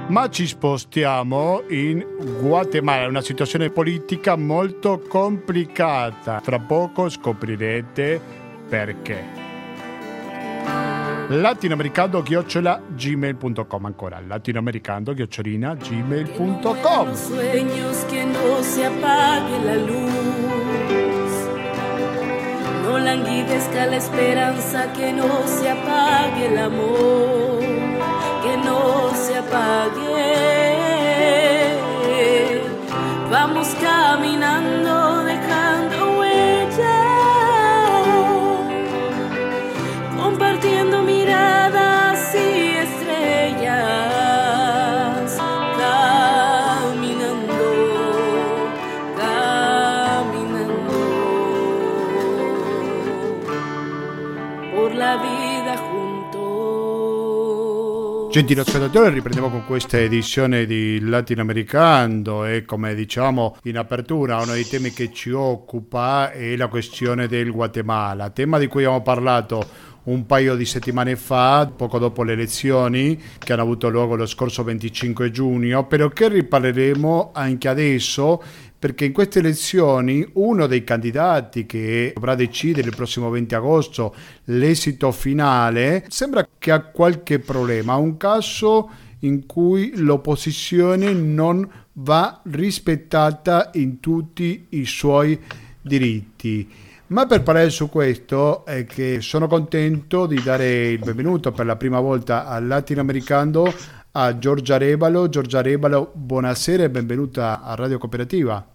[0.07, 2.07] Ma ci spostiamo in
[2.41, 6.39] Guatemala, una situazione politica molto complicata.
[6.39, 8.21] Fra poco scoprirete
[8.69, 9.42] perché.
[11.41, 20.11] Latinoamericano chiocciola gmail.com ancora latinoamericano chiocciolina Los gmail.com sueños que no se apague la luz.
[22.85, 27.61] No languidezca la esperanza, que no se apague el amor,
[28.43, 30.43] que no se apague.
[33.31, 34.92] Vamos caminando
[58.33, 64.67] Gentili ascoltatori, riprendiamo con questa edizione di Latinoamericano e come diciamo in apertura uno dei
[64.67, 70.25] temi che ci occupa è la questione del Guatemala, tema di cui abbiamo parlato un
[70.27, 75.31] paio di settimane fa, poco dopo le elezioni che hanno avuto luogo lo scorso 25
[75.31, 78.43] giugno, però che riparleremo anche adesso
[78.83, 84.13] perché in queste elezioni uno dei candidati che dovrà decidere il prossimo 20 agosto
[84.47, 88.91] l'esito finale sembra che ha qualche problema, un caso
[89.21, 95.39] in cui l'opposizione non va rispettata in tutti i suoi
[95.81, 96.69] diritti.
[97.07, 101.77] Ma per parlare su questo è che sono contento di dare il benvenuto per la
[101.77, 103.73] prima volta al latinoamericano
[104.11, 105.29] a Giorgia Rebalo.
[105.29, 108.72] Giorgia Rebalo, buonasera e benvenuta a Radio Cooperativa.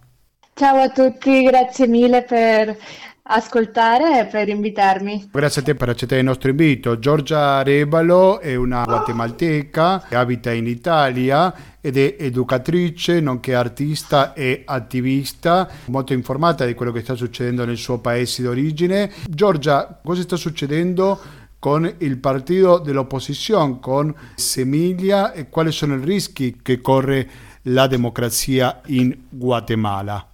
[0.58, 2.76] Ciao a tutti, grazie mille per
[3.22, 5.28] ascoltare e per invitarmi.
[5.30, 6.98] Grazie a te per accettare il nostro invito.
[6.98, 14.64] Giorgia Rebalo è una guatemalteca che abita in Italia ed è educatrice, nonché artista e
[14.64, 19.12] attivista, molto informata di quello che sta succedendo nel suo paese d'origine.
[19.28, 21.20] Giorgia, cosa sta succedendo
[21.60, 27.28] con il partito dell'opposizione, con Semiglia e quali sono i rischi che corre
[27.62, 30.30] la democrazia in Guatemala?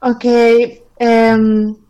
[0.00, 0.24] Ok,
[0.98, 1.84] Um,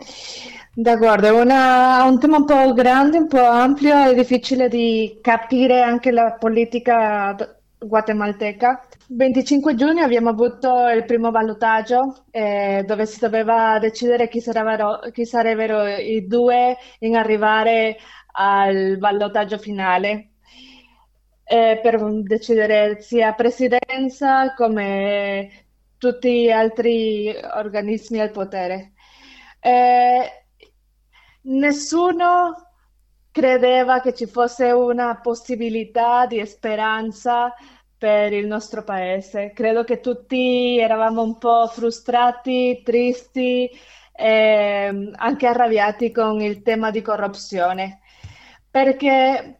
[0.74, 6.10] d'accordo, è un tema un po' grande, un po' ampio, è difficile di capire anche
[6.10, 7.36] la politica
[7.78, 8.84] guatemalteca.
[9.08, 15.24] 25 giugno abbiamo avuto il primo ballottaggio eh, dove si doveva decidere chi sarebbero, chi
[15.24, 17.96] sarebbero i due in arrivare
[18.32, 20.30] al ballottaggio finale
[21.44, 25.65] eh, per decidere sia presidenza come
[25.98, 28.92] tutti gli altri organismi al potere.
[29.60, 30.46] Eh,
[31.42, 32.70] nessuno
[33.30, 37.54] credeva che ci fosse una possibilità di speranza
[37.98, 39.52] per il nostro paese.
[39.54, 43.70] Credo che tutti eravamo un po' frustrati, tristi
[44.12, 48.00] e anche arrabbiati con il tema di corruzione,
[48.70, 49.58] perché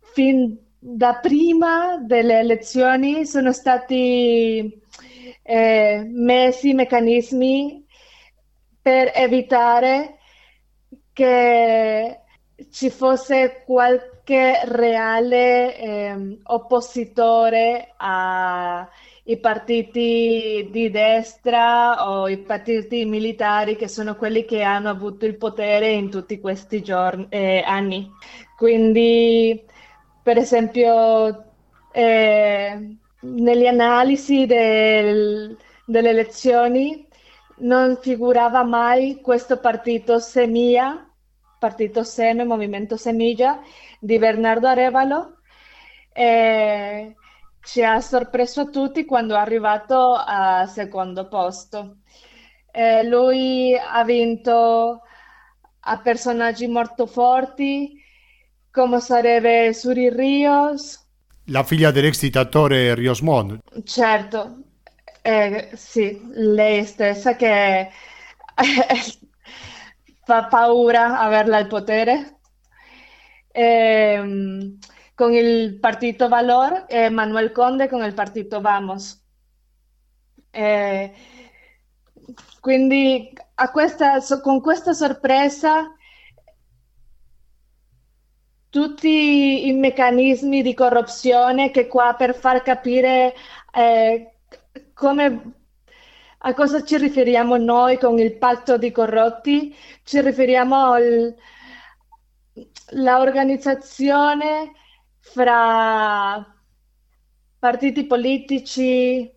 [0.00, 4.82] fin da prima delle elezioni sono stati
[5.42, 7.84] eh, messi meccanismi
[8.80, 10.18] per evitare
[11.12, 12.18] che
[12.70, 23.88] ci fosse qualche reale eh, oppositore ai partiti di destra o i partiti militari che
[23.88, 28.10] sono quelli che hanno avuto il potere in tutti questi giorni, eh, anni.
[28.56, 29.64] Quindi,
[30.22, 31.44] per esempio,
[31.92, 35.56] eh, nelle analisi del,
[35.86, 37.06] delle elezioni
[37.58, 41.08] non figurava mai questo partito Semilla,
[41.58, 43.60] partito Seme, Movimento Semilla
[43.98, 45.38] di Bernardo Arevalo.
[46.12, 47.14] E
[47.62, 51.98] ci ha sorpreso a tutti quando è arrivato al secondo posto.
[52.70, 55.00] E lui ha vinto
[55.80, 58.00] a personaggi molto forti,
[58.70, 61.03] come sarebbe Suri Rios.
[61.48, 63.58] La figlia dell'ex dittatore Rios Montt.
[63.84, 64.62] Certo,
[65.20, 67.90] eh, sì, lei stessa che
[70.24, 72.38] fa paura averla al potere.
[73.52, 74.76] Eh,
[75.14, 79.22] con il partito Valor e Manuel Conde con il partito Vamos.
[80.50, 81.12] Eh,
[82.60, 83.32] quindi
[83.72, 85.94] questa, con questa sorpresa
[88.74, 93.32] tutti i meccanismi di corruzione che qua per far capire
[93.72, 94.32] eh,
[94.92, 95.52] come,
[96.38, 99.72] a cosa ci riferiamo noi con il patto di corrotti?
[100.02, 100.92] Ci riferiamo
[102.90, 104.72] all'organizzazione
[105.20, 106.44] fra
[107.56, 109.32] partiti politici,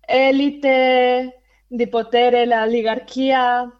[0.00, 3.70] elite di potere, la oligarchia,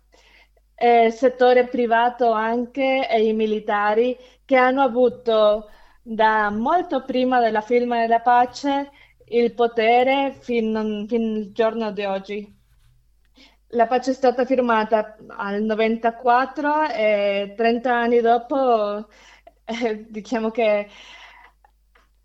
[0.76, 5.68] eh, settore privato anche e i militari che hanno avuto
[6.02, 8.90] da molto prima della firma della pace
[9.26, 12.54] il potere fin, fin al giorno di oggi.
[13.70, 19.08] La pace è stata firmata al 94 e 30 anni dopo
[19.64, 20.88] eh, diciamo che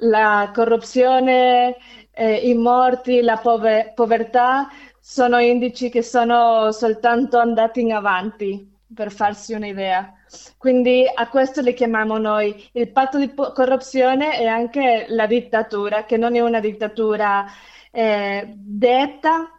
[0.01, 1.75] la corruzione,
[2.12, 4.67] eh, i morti, la pover- povertà
[4.99, 10.13] sono indici che sono soltanto andati in avanti, per farsi un'idea.
[10.57, 16.17] Quindi a questo le chiamiamo noi il patto di corruzione e anche la dittatura, che
[16.17, 17.45] non è una dittatura
[17.91, 19.49] eh, detta,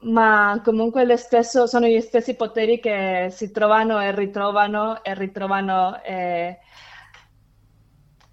[0.00, 6.58] ma comunque stesso, sono gli stessi poteri che si trovano e ritrovano e ritrovano eh,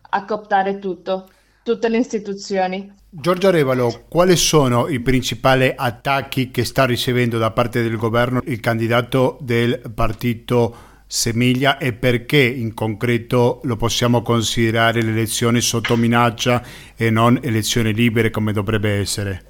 [0.09, 1.29] a cooptare tutto,
[1.63, 2.93] tutte le istituzioni.
[3.09, 8.59] Giorgio Arevalo, quali sono i principali attacchi che sta ricevendo da parte del governo il
[8.59, 16.63] candidato del partito Semiglia e perché in concreto lo possiamo considerare le elezioni sotto minaccia
[16.95, 19.43] e non elezioni libere come dovrebbe essere?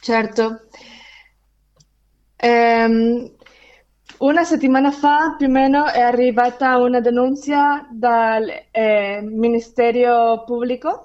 [0.00, 0.68] Certo.
[2.40, 3.30] Um,
[4.20, 11.02] una settimana fa più o meno è arrivata una denuncia dal eh, Ministero Pubblico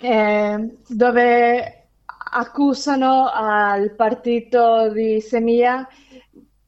[0.00, 1.88] eh, dove
[2.32, 5.86] accusano al partito di Semilla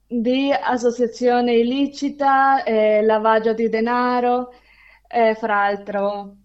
[0.09, 4.53] di associazione illecita, eh, lavaggio di denaro,
[5.09, 6.37] eh, fra l'altro.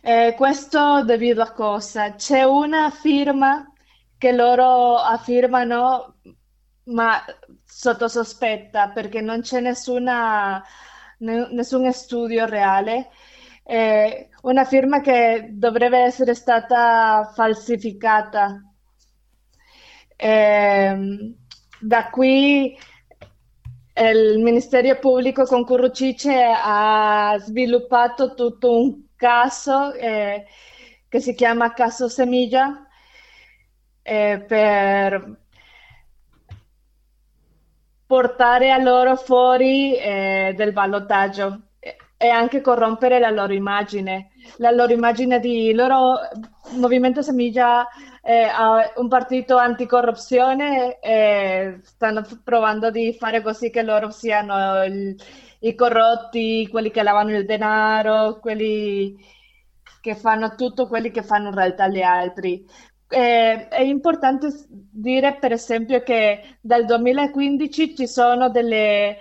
[0.00, 2.14] Eh, questo devido a cosa?
[2.14, 3.66] C'è una firma
[4.18, 6.16] che loro affermano,
[6.84, 7.24] ma
[7.64, 10.62] sotto sospetta, perché non c'è nessuna,
[11.18, 13.10] nessun studio reale.
[13.64, 18.60] Eh, una firma che dovrebbe essere stata falsificata.
[20.16, 21.34] Eh,
[21.84, 22.76] da qui
[23.96, 30.46] il Ministero Pubblico con Currucice ha sviluppato tutto un caso eh,
[31.08, 32.86] che si chiama Caso Semiglia
[34.02, 35.42] eh, per
[38.06, 41.60] portare a loro fuori eh, del ballottaggio
[42.16, 46.14] e anche corrompere la loro immagine, la loro immagine di loro
[46.76, 47.86] Movimento Semiglia
[48.24, 48.46] eh,
[48.96, 55.14] un partito anticorruzione e stanno provando di fare così che loro siano il,
[55.60, 59.14] i corrotti, quelli che lavano il denaro, quelli
[60.00, 62.66] che fanno tutto, quelli che fanno in realtà gli altri.
[63.08, 69.18] Eh, è importante dire, per esempio, che dal 2015 ci sono delle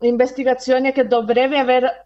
[0.00, 2.05] investigazioni che dovrebbe aver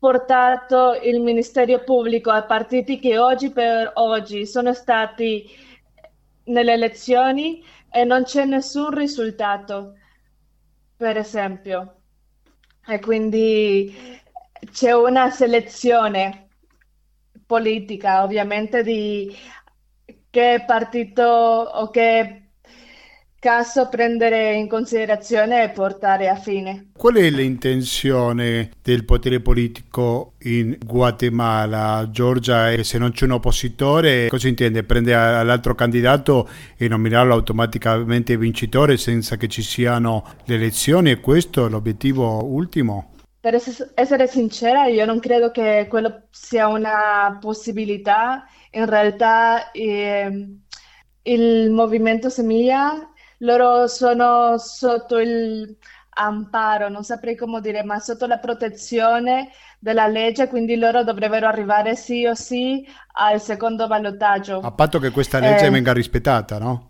[0.00, 5.46] portato il Ministero Pubblico a partiti che oggi per oggi sono stati
[6.44, 9.94] nelle elezioni e non c'è nessun risultato,
[10.96, 11.96] per esempio.
[12.86, 13.94] E quindi
[14.72, 16.48] c'è una selezione
[17.44, 19.36] politica, ovviamente, di
[20.30, 22.49] che partito o che
[23.40, 26.90] caso prendere in considerazione e portare a fine.
[26.96, 32.06] Qual è l'intenzione del potere politico in Guatemala?
[32.10, 34.84] Giorgia, se non c'è un oppositore, cosa intende?
[34.84, 41.10] Prendere l'altro candidato e nominarlo automaticamente vincitore senza che ci siano le elezioni?
[41.10, 43.14] È questo l'obiettivo ultimo?
[43.40, 43.54] Per
[43.94, 48.44] essere sincera, io non credo che quello sia una possibilità.
[48.72, 50.58] In realtà eh,
[51.22, 53.09] il movimento Semilla
[53.40, 55.76] loro sono sotto il
[56.12, 61.96] amparo, non saprei come dire, ma sotto la protezione della legge, quindi loro dovrebbero arrivare
[61.96, 64.58] sì o sì al secondo ballottaggio.
[64.58, 66.88] A patto che questa legge eh, venga rispettata, no?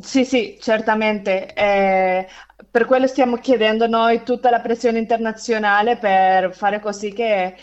[0.00, 1.52] Sì, sì, certamente.
[1.52, 2.26] Eh,
[2.70, 7.54] per quello stiamo chiedendo noi tutta la pressione internazionale per fare così che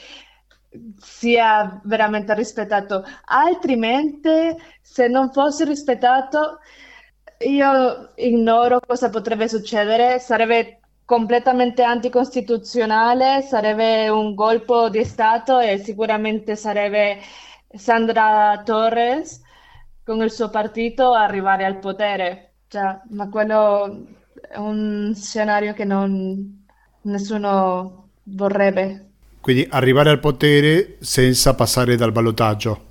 [0.98, 3.04] sia veramente rispettato.
[3.26, 6.60] Altrimenti, se non fosse rispettato,
[7.42, 16.56] io ignoro cosa potrebbe succedere, sarebbe completamente anticostituzionale, sarebbe un colpo di Stato e sicuramente
[16.56, 17.20] sarebbe
[17.74, 19.42] Sandra Torres
[20.04, 22.54] con il suo partito arrivare al potere.
[22.68, 24.06] Cioè, ma quello
[24.48, 26.66] è un scenario che non,
[27.04, 29.06] nessuno vorrebbe.
[29.40, 32.89] Quindi arrivare al potere senza passare dal ballottaggio.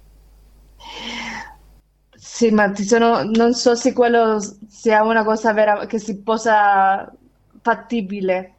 [2.38, 7.12] Sì, ma sono, non so se quello sia una cosa vera che si possa
[7.60, 8.54] fattibile.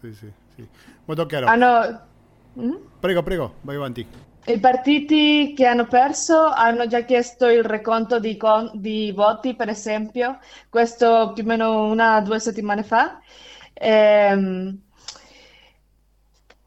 [0.00, 0.66] Sì, sì, sì.
[1.04, 1.44] Molto chiaro.
[1.44, 2.00] Hanno,
[2.58, 2.74] mm?
[2.98, 4.06] Prego, prego, vai avanti.
[4.46, 9.68] I partiti che hanno perso hanno già chiesto il reconto di, con- di voti, per
[9.68, 10.38] esempio,
[10.70, 13.20] questo più o meno una o due settimane fa,
[13.74, 14.74] ehm,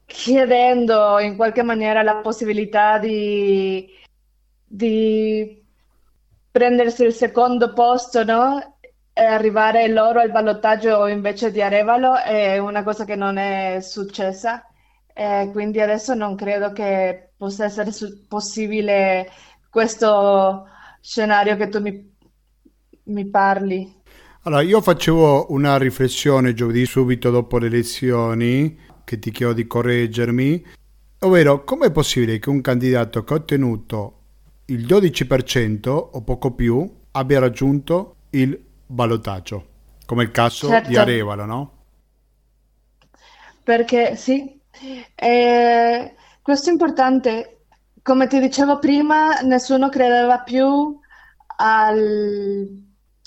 [0.06, 3.88] chiedendo in qualche maniera la possibilità di,
[4.64, 5.59] di
[6.50, 8.78] prendersi il secondo posto, no?
[9.12, 14.64] E arrivare loro al ballottaggio invece di Arevalo è una cosa che non è successa.
[15.12, 19.28] E quindi adesso non credo che possa essere su- possibile
[19.68, 20.66] questo
[21.00, 22.16] scenario che tu mi,
[23.04, 23.98] mi parli.
[24.42, 30.64] Allora, io facevo una riflessione giovedì subito dopo le elezioni, che ti chiedo di correggermi,
[31.20, 34.19] ovvero com'è possibile che un candidato che ha ottenuto
[34.70, 39.66] il 12% o poco più abbia raggiunto il ballottaggio,
[40.06, 40.88] come il caso certo.
[40.88, 41.72] di Arevalo, no?
[43.62, 44.60] Perché sì,
[45.14, 47.56] eh, questo è importante.
[48.02, 50.98] Come ti dicevo prima, nessuno credeva più
[51.56, 52.82] al,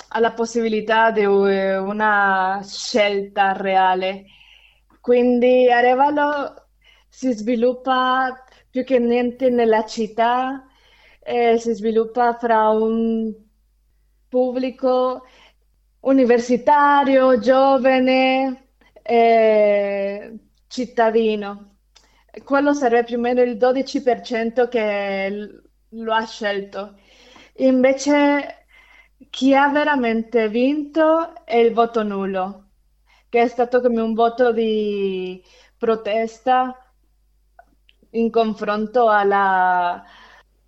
[0.09, 4.25] alla possibilità di una scelta reale.
[4.99, 6.67] Quindi Arevalo
[7.09, 10.65] si sviluppa più che niente nella città
[11.23, 13.33] eh, si sviluppa fra un
[14.27, 15.25] pubblico
[16.01, 18.69] universitario, giovane,
[19.01, 21.77] eh, cittadino.
[22.43, 26.97] Quello sarebbe più o meno il 12% che lo ha scelto.
[27.57, 28.65] Invece
[29.29, 32.69] chi ha veramente vinto è il voto nullo,
[33.29, 35.41] che è stato come un voto di
[35.77, 36.75] protesta
[38.11, 40.03] in confronto alla,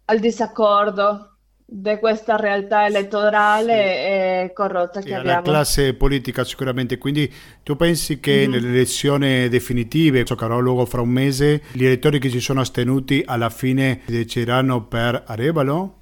[0.05, 1.31] al disaccordo
[1.67, 3.79] di questa realtà elettorale sì.
[3.79, 5.37] e corrotta che e abbiamo.
[5.37, 7.31] La classe politica sicuramente, quindi
[7.63, 8.51] tu pensi che mm-hmm.
[8.51, 13.23] nelle elezioni definitive, che avrà luogo fra un mese, gli elettori che si sono astenuti
[13.25, 15.99] alla fine decideranno per Arevalo?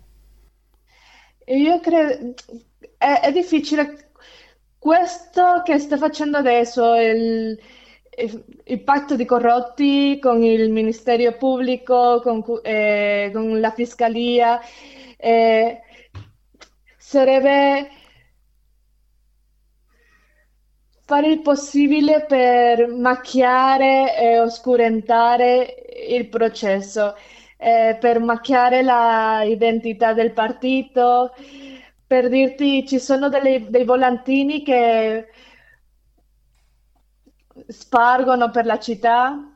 [1.46, 2.34] Io credo
[3.04, 4.12] è, è difficile
[4.80, 7.60] questo che sta facendo adesso il,
[8.18, 14.60] il patto di corrotti con il Ministero Pubblico, con, eh, con la Fiscalia,
[15.18, 15.82] eh,
[16.98, 17.90] sarebbe
[21.06, 25.76] fare il possibile per macchiare e oscurentare
[26.10, 27.16] il processo,
[27.58, 31.34] eh, per macchiare l'identità del partito,
[32.06, 35.28] per dirti ci sono delle, dei volantini che
[37.68, 39.52] spargono per la città,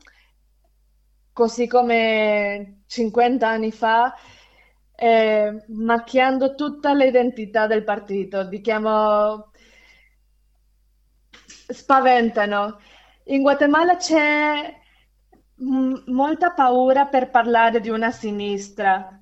[1.32, 4.14] così come 50 anni fa,
[4.94, 8.44] eh, macchiando tutta l'identità del partito.
[8.44, 9.50] Diciamo,
[11.68, 12.78] spaventano.
[13.24, 14.74] In Guatemala c'è
[15.56, 19.20] m- molta paura per parlare di una sinistra.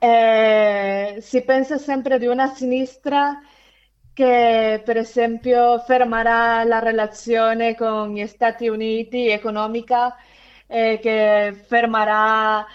[0.00, 3.40] Eh, si pensa sempre di una sinistra
[4.18, 10.16] che per esempio fermerà la relazione con gli Stati Uniti economica,
[10.66, 12.66] eh, che fermerà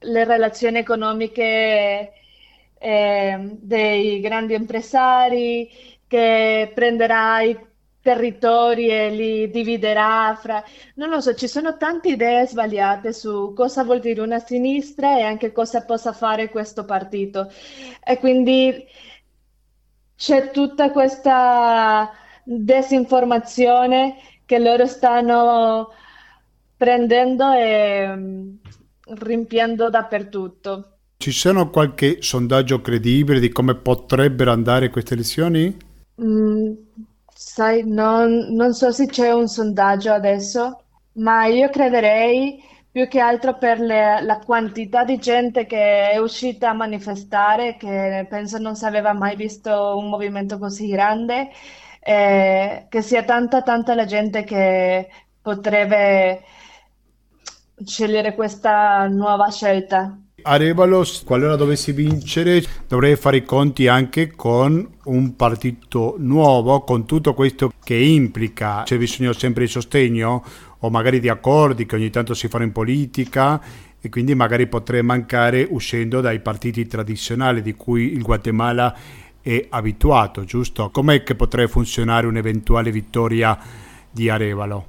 [0.00, 2.12] le relazioni economiche
[2.78, 5.70] eh, dei grandi impresari,
[6.08, 7.56] che prenderà i
[8.02, 10.64] territori e li dividerà fra...
[10.96, 15.22] Non lo so, ci sono tante idee sbagliate su cosa vuol dire una sinistra e
[15.22, 17.48] anche cosa possa fare questo partito.
[18.02, 18.84] E quindi
[20.20, 22.10] c'è tutta questa
[22.44, 25.94] disinformazione che loro stanno
[26.76, 28.50] prendendo e mm,
[29.18, 30.98] rimpiendo dappertutto.
[31.16, 35.74] Ci sono qualche sondaggio credibile di come potrebbero andare queste elezioni?
[36.22, 36.72] Mm,
[37.34, 42.62] sai, non, non so se c'è un sondaggio adesso, ma io crederei
[42.92, 48.26] più che altro per le, la quantità di gente che è uscita a manifestare, che
[48.28, 51.50] penso non si aveva mai visto un movimento così grande,
[52.00, 55.08] eh, che sia tanta tanta la gente che
[55.40, 56.42] potrebbe
[57.84, 60.18] scegliere questa nuova scelta.
[60.42, 67.34] Arevalo, qualora dovessi vincere, dovrei fare i conti anche con un partito nuovo, con tutto
[67.34, 68.82] questo che implica.
[68.84, 70.42] C'è bisogno sempre di sostegno
[70.80, 73.60] o magari di accordi che ogni tanto si fanno in politica
[74.00, 78.94] e quindi magari potrei mancare uscendo dai partiti tradizionali di cui il Guatemala
[79.42, 80.90] è abituato, giusto?
[80.90, 83.58] Com'è che potrebbe funzionare un'eventuale vittoria
[84.10, 84.86] di Arevalo?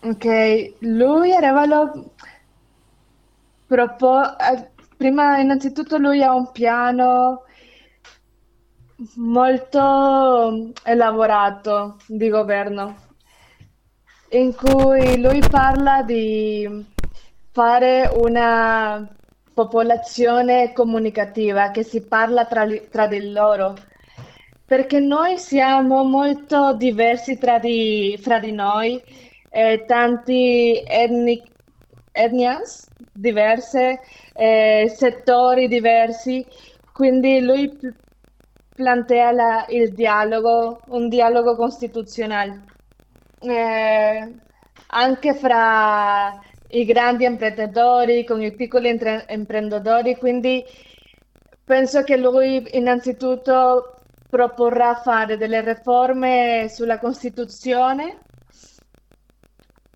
[0.00, 2.12] Ok, lui Arevalo
[3.66, 7.44] propo- eh, prima innanzitutto lui ha un piano
[9.16, 12.96] molto elaborato di governo,
[14.30, 16.84] in cui lui parla di
[17.50, 19.08] fare una
[19.52, 23.74] popolazione comunicativa che si parla tra, tra di loro,
[24.66, 29.00] perché noi siamo molto diversi tra di, fra di noi,
[29.50, 31.40] eh, tanti etni,
[32.10, 34.00] etnias diverse,
[34.34, 36.44] eh, settori diversi,
[36.92, 37.70] quindi lui
[38.74, 42.62] plantea la, il dialogo, un dialogo costituzionale,
[43.40, 44.34] eh,
[44.88, 50.64] anche fra i grandi imprenditori, con i piccoli entre- imprenditori, quindi
[51.64, 58.18] penso che lui innanzitutto proporrà fare delle riforme sulla Costituzione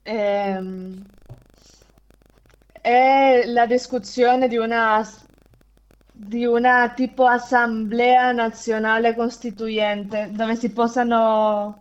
[0.05, 1.05] ehm,
[2.81, 5.05] e la discussione di una
[6.21, 11.81] di una tipo assemblea nazionale costituente dove si possano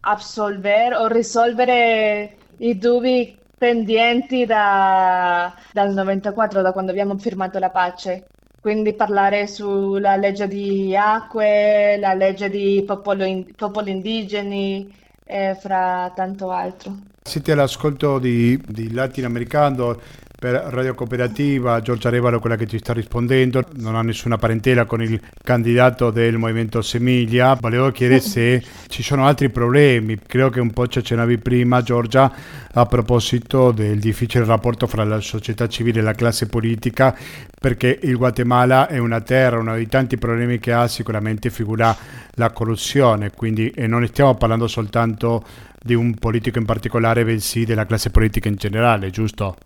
[0.00, 8.26] assolvere o risolvere i dubbi pendienti da, dal 94, da quando abbiamo firmato la pace.
[8.60, 14.92] Quindi parlare sulla legge di acque, la legge di popolo in, popoli indigeni
[15.24, 16.96] e fra tanto altro.
[17.22, 19.96] Siete all'ascolto di, di Latinoamericano
[20.40, 25.02] per Radio Cooperativa, Giorgia Revalo, quella che ci sta rispondendo, non ha nessuna parentela con
[25.02, 27.58] il candidato del Movimento Semiglia.
[27.60, 32.32] Volevo chiedere se ci sono altri problemi, credo che un po' ci accennavi prima, Giorgia,
[32.72, 37.14] a proposito del difficile rapporto fra la società civile e la classe politica,
[37.60, 41.94] perché il Guatemala è una terra, uno dei tanti problemi che ha sicuramente figura
[42.36, 45.44] la corruzione, quindi e non stiamo parlando soltanto
[45.78, 49.56] di un politico in particolare, bensì della classe politica in generale, giusto?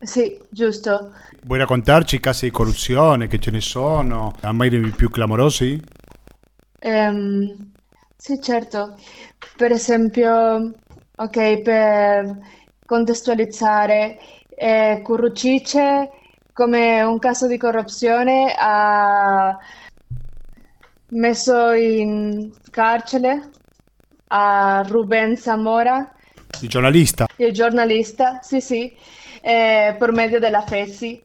[0.00, 1.12] Sì, giusto.
[1.42, 5.80] Vuoi raccontarci i casi di corruzione che ce ne sono, a mai dei più clamorosi?
[6.80, 7.72] Ehm,
[8.16, 8.96] sì, certo.
[9.56, 10.72] Per esempio,
[11.16, 12.38] ok, per
[12.84, 14.18] contestualizzare,
[14.50, 16.10] eh, Currucice
[16.52, 19.56] come un caso di corruzione ha
[21.10, 23.50] messo in carcere
[24.28, 26.12] a Ruben Zamora,
[26.60, 27.26] Il giornalista.
[27.36, 28.92] il giornalista, sì, sì,
[29.40, 31.22] eh, per medio della FESI.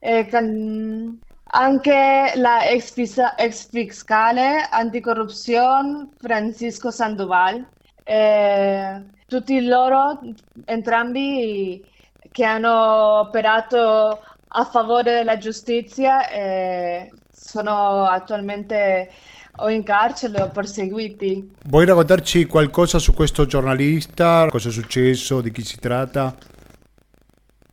[0.00, 1.18] Eh, can-
[1.50, 7.66] anche la ex, fisa- ex fiscale anticorruzione Francisco Sandoval,
[8.04, 10.20] eh, tutti loro,
[10.64, 11.84] entrambi,
[12.30, 19.10] che hanno operato a favore della giustizia, eh, sono attualmente
[19.60, 21.50] o in carcere o perseguiti.
[21.64, 24.46] Vuoi raccontarci qualcosa su questo giornalista?
[24.50, 25.40] Cosa è successo?
[25.40, 26.34] Di chi si tratta?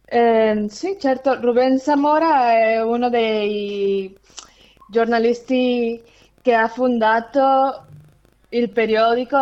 [0.08, 4.16] Eh, sì, certo, Rubén Zamora è uno dei
[4.89, 6.01] giornalisti
[6.41, 7.88] che ha fondato
[8.49, 9.38] il periodico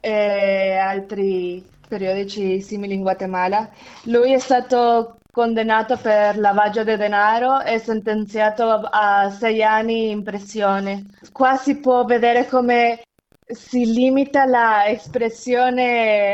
[0.00, 3.68] e altri periodici simili in Guatemala.
[4.04, 11.06] Lui è stato condannato per lavaggio di denaro e sentenziato a sei anni in prisione.
[11.32, 13.02] Qua si può vedere come
[13.46, 14.84] si limita la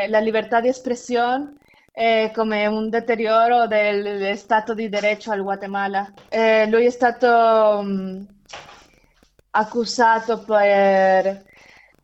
[0.09, 1.55] la libertà di espressione
[1.93, 6.13] eh, come un deterioro del Stato di diritto al Guatemala.
[6.29, 8.27] Eh, lui è stato mh,
[9.51, 11.45] accusato per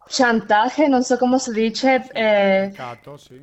[0.08, 3.40] chantaje, non so come si dice, eh, Peccato, sì.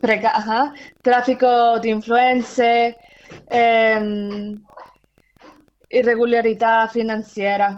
[0.00, 2.96] prega- ajá, traffico di influenze,
[3.48, 4.62] ehm,
[5.88, 7.74] irregolarità finanziaria.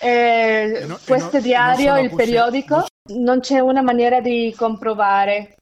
[0.00, 5.56] Eh, no- questo no- diario, il accusi- periodico, non c'è una maniera di comprovare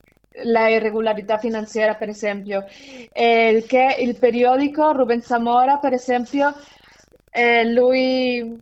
[0.45, 2.65] la irregolarità finanziaria, per esempio.
[3.13, 6.55] Eh, che il periodico, Ruben Zamora, per esempio,
[7.31, 8.59] eh, lui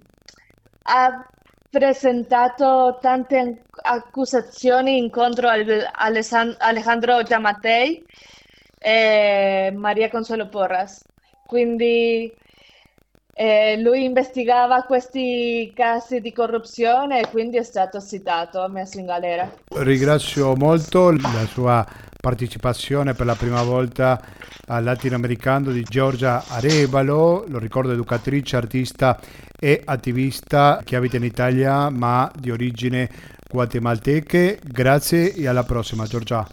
[0.87, 1.27] ha
[1.71, 8.05] presentato tante an- accusazioni contro al- Alesan- Alejandro Yamatei
[8.79, 11.03] e Maria Consuelo Porras.
[11.47, 12.33] Quindi
[13.37, 19.53] eh, lui investigava questi casi di corruzione e quindi è stato citato, messo in galera.
[19.75, 21.85] Ringrazio molto la sua
[22.21, 24.21] partecipazione per la prima volta
[24.67, 29.21] al latinoamericano di Giorgia Arevalo, lo ricordo educatrice, artista
[29.59, 33.11] e attivista che abita in Italia ma di origine
[33.51, 34.61] guatemalteche.
[34.63, 36.47] Grazie e alla prossima Giorgia.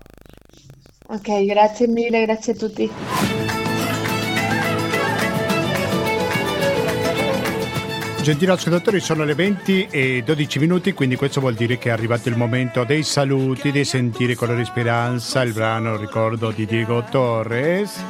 [1.07, 3.60] Ok, grazie mille, grazie a tutti.
[8.21, 12.29] Gentili ascoltatori, sono le 20 e 12 minuti, quindi questo vuol dire che è arrivato
[12.29, 18.03] il momento dei saluti, di sentire colore di speranza, il brano ricordo di Diego Torres.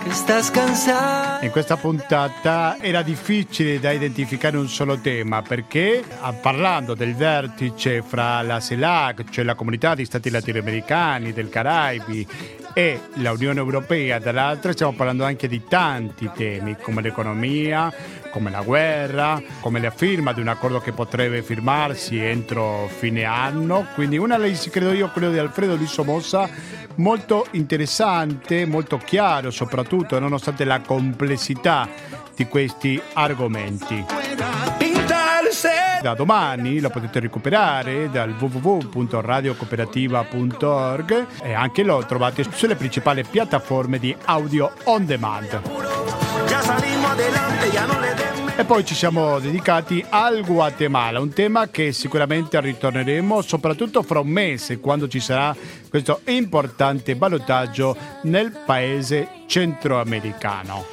[1.41, 6.03] In questa puntata era difficile da identificare un solo tema perché
[6.41, 12.27] parlando del vertice fra la CELAC, cioè la comunità di stati latinoamericani, del Caraibi
[12.73, 17.91] e l'Unione Europea dall'altra stiamo parlando anche di tanti temi come l'economia,
[18.31, 23.85] come la guerra, come la firma di un accordo che potrebbe firmarsi entro fine anno.
[23.93, 26.49] Quindi una analisi, credo io, quello di Alfredo Di Somoza,
[26.95, 31.87] molto interessante, molto chiaro soprattutto, nonostante la complessità
[32.35, 34.05] di questi argomenti.
[36.01, 44.15] Da domani lo potete recuperare dal www.radiocooperativa.org e anche lo trovate sulle principali piattaforme di
[44.25, 45.61] audio on demand.
[48.55, 54.27] E poi ci siamo dedicati al Guatemala, un tema che sicuramente ritorneremo soprattutto fra un
[54.27, 55.55] mese, quando ci sarà
[55.89, 60.85] questo importante ballottaggio nel paese centroamericano.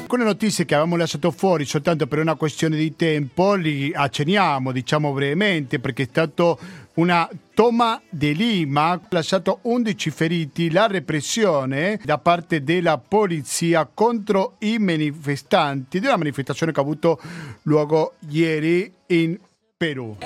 [0.00, 5.12] Alcune notizie che avevamo lasciato fuori soltanto per una questione di tempo li accenniamo, diciamo
[5.12, 6.58] brevemente, perché è stato
[6.98, 14.56] una toma di Lima, ha lasciato 11 feriti, la repressione da parte della polizia contro
[14.60, 17.20] i manifestanti di una manifestazione che ha avuto
[17.62, 19.38] luogo ieri in
[19.76, 20.16] Perù.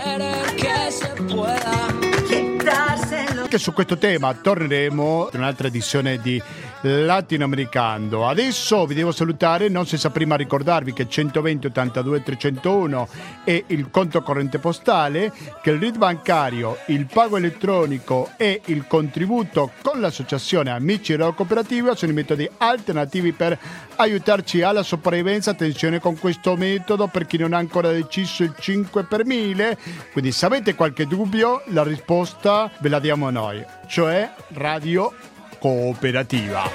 [3.53, 6.43] Anche su questo tema torneremo in un'altra edizione di
[6.81, 8.27] Latinoamericano.
[8.27, 13.09] Adesso vi devo salutare, non senza prima ricordarvi che 120 82 301
[13.45, 15.31] è il conto corrente postale,
[15.63, 21.95] che il RID bancario, il pago elettronico e il contributo con l'associazione Amici della Cooperativa
[21.95, 23.59] sono i metodi alternativi per
[23.97, 25.51] aiutarci alla sopravvivenza.
[25.51, 29.77] Attenzione con questo metodo per chi non ha ancora deciso il 5 per 1000.
[30.11, 33.41] Quindi se avete qualche dubbio, la risposta ve la diamo noi,
[33.87, 35.13] cioè Radio
[35.59, 36.71] Cooperativa.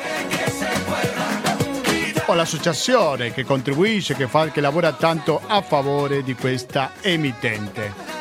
[2.26, 8.17] O l'associazione che contribuisce, che, fa, che lavora tanto a favore di questa emittente.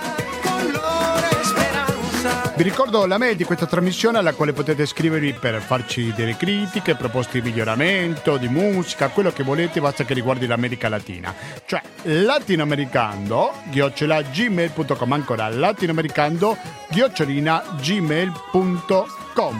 [2.56, 6.94] Vi ricordo la mail di questa trasmissione alla quale potete scrivervi per farci delle critiche,
[6.94, 11.34] proposte di miglioramento, di musica, quello che volete, basta che riguardi l'America Latina.
[11.66, 16.56] Cioè latinoamericando chiocciola gmail.com ancora latinoamericando
[16.90, 19.56] chiocciolina gmail.com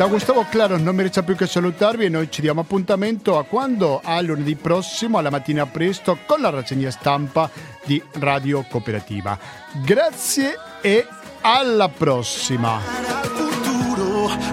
[0.00, 3.44] Da Gustavo Claro non mi resta più che salutarvi e noi ci diamo appuntamento a
[3.44, 4.00] quando?
[4.02, 7.50] A lunedì prossimo, alla mattina presto, con la rassegna stampa
[7.84, 9.38] di Radio Cooperativa.
[9.84, 11.06] Grazie e
[11.42, 12.80] alla prossima.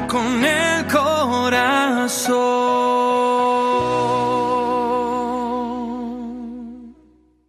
[0.05, 2.47] Con el corazón.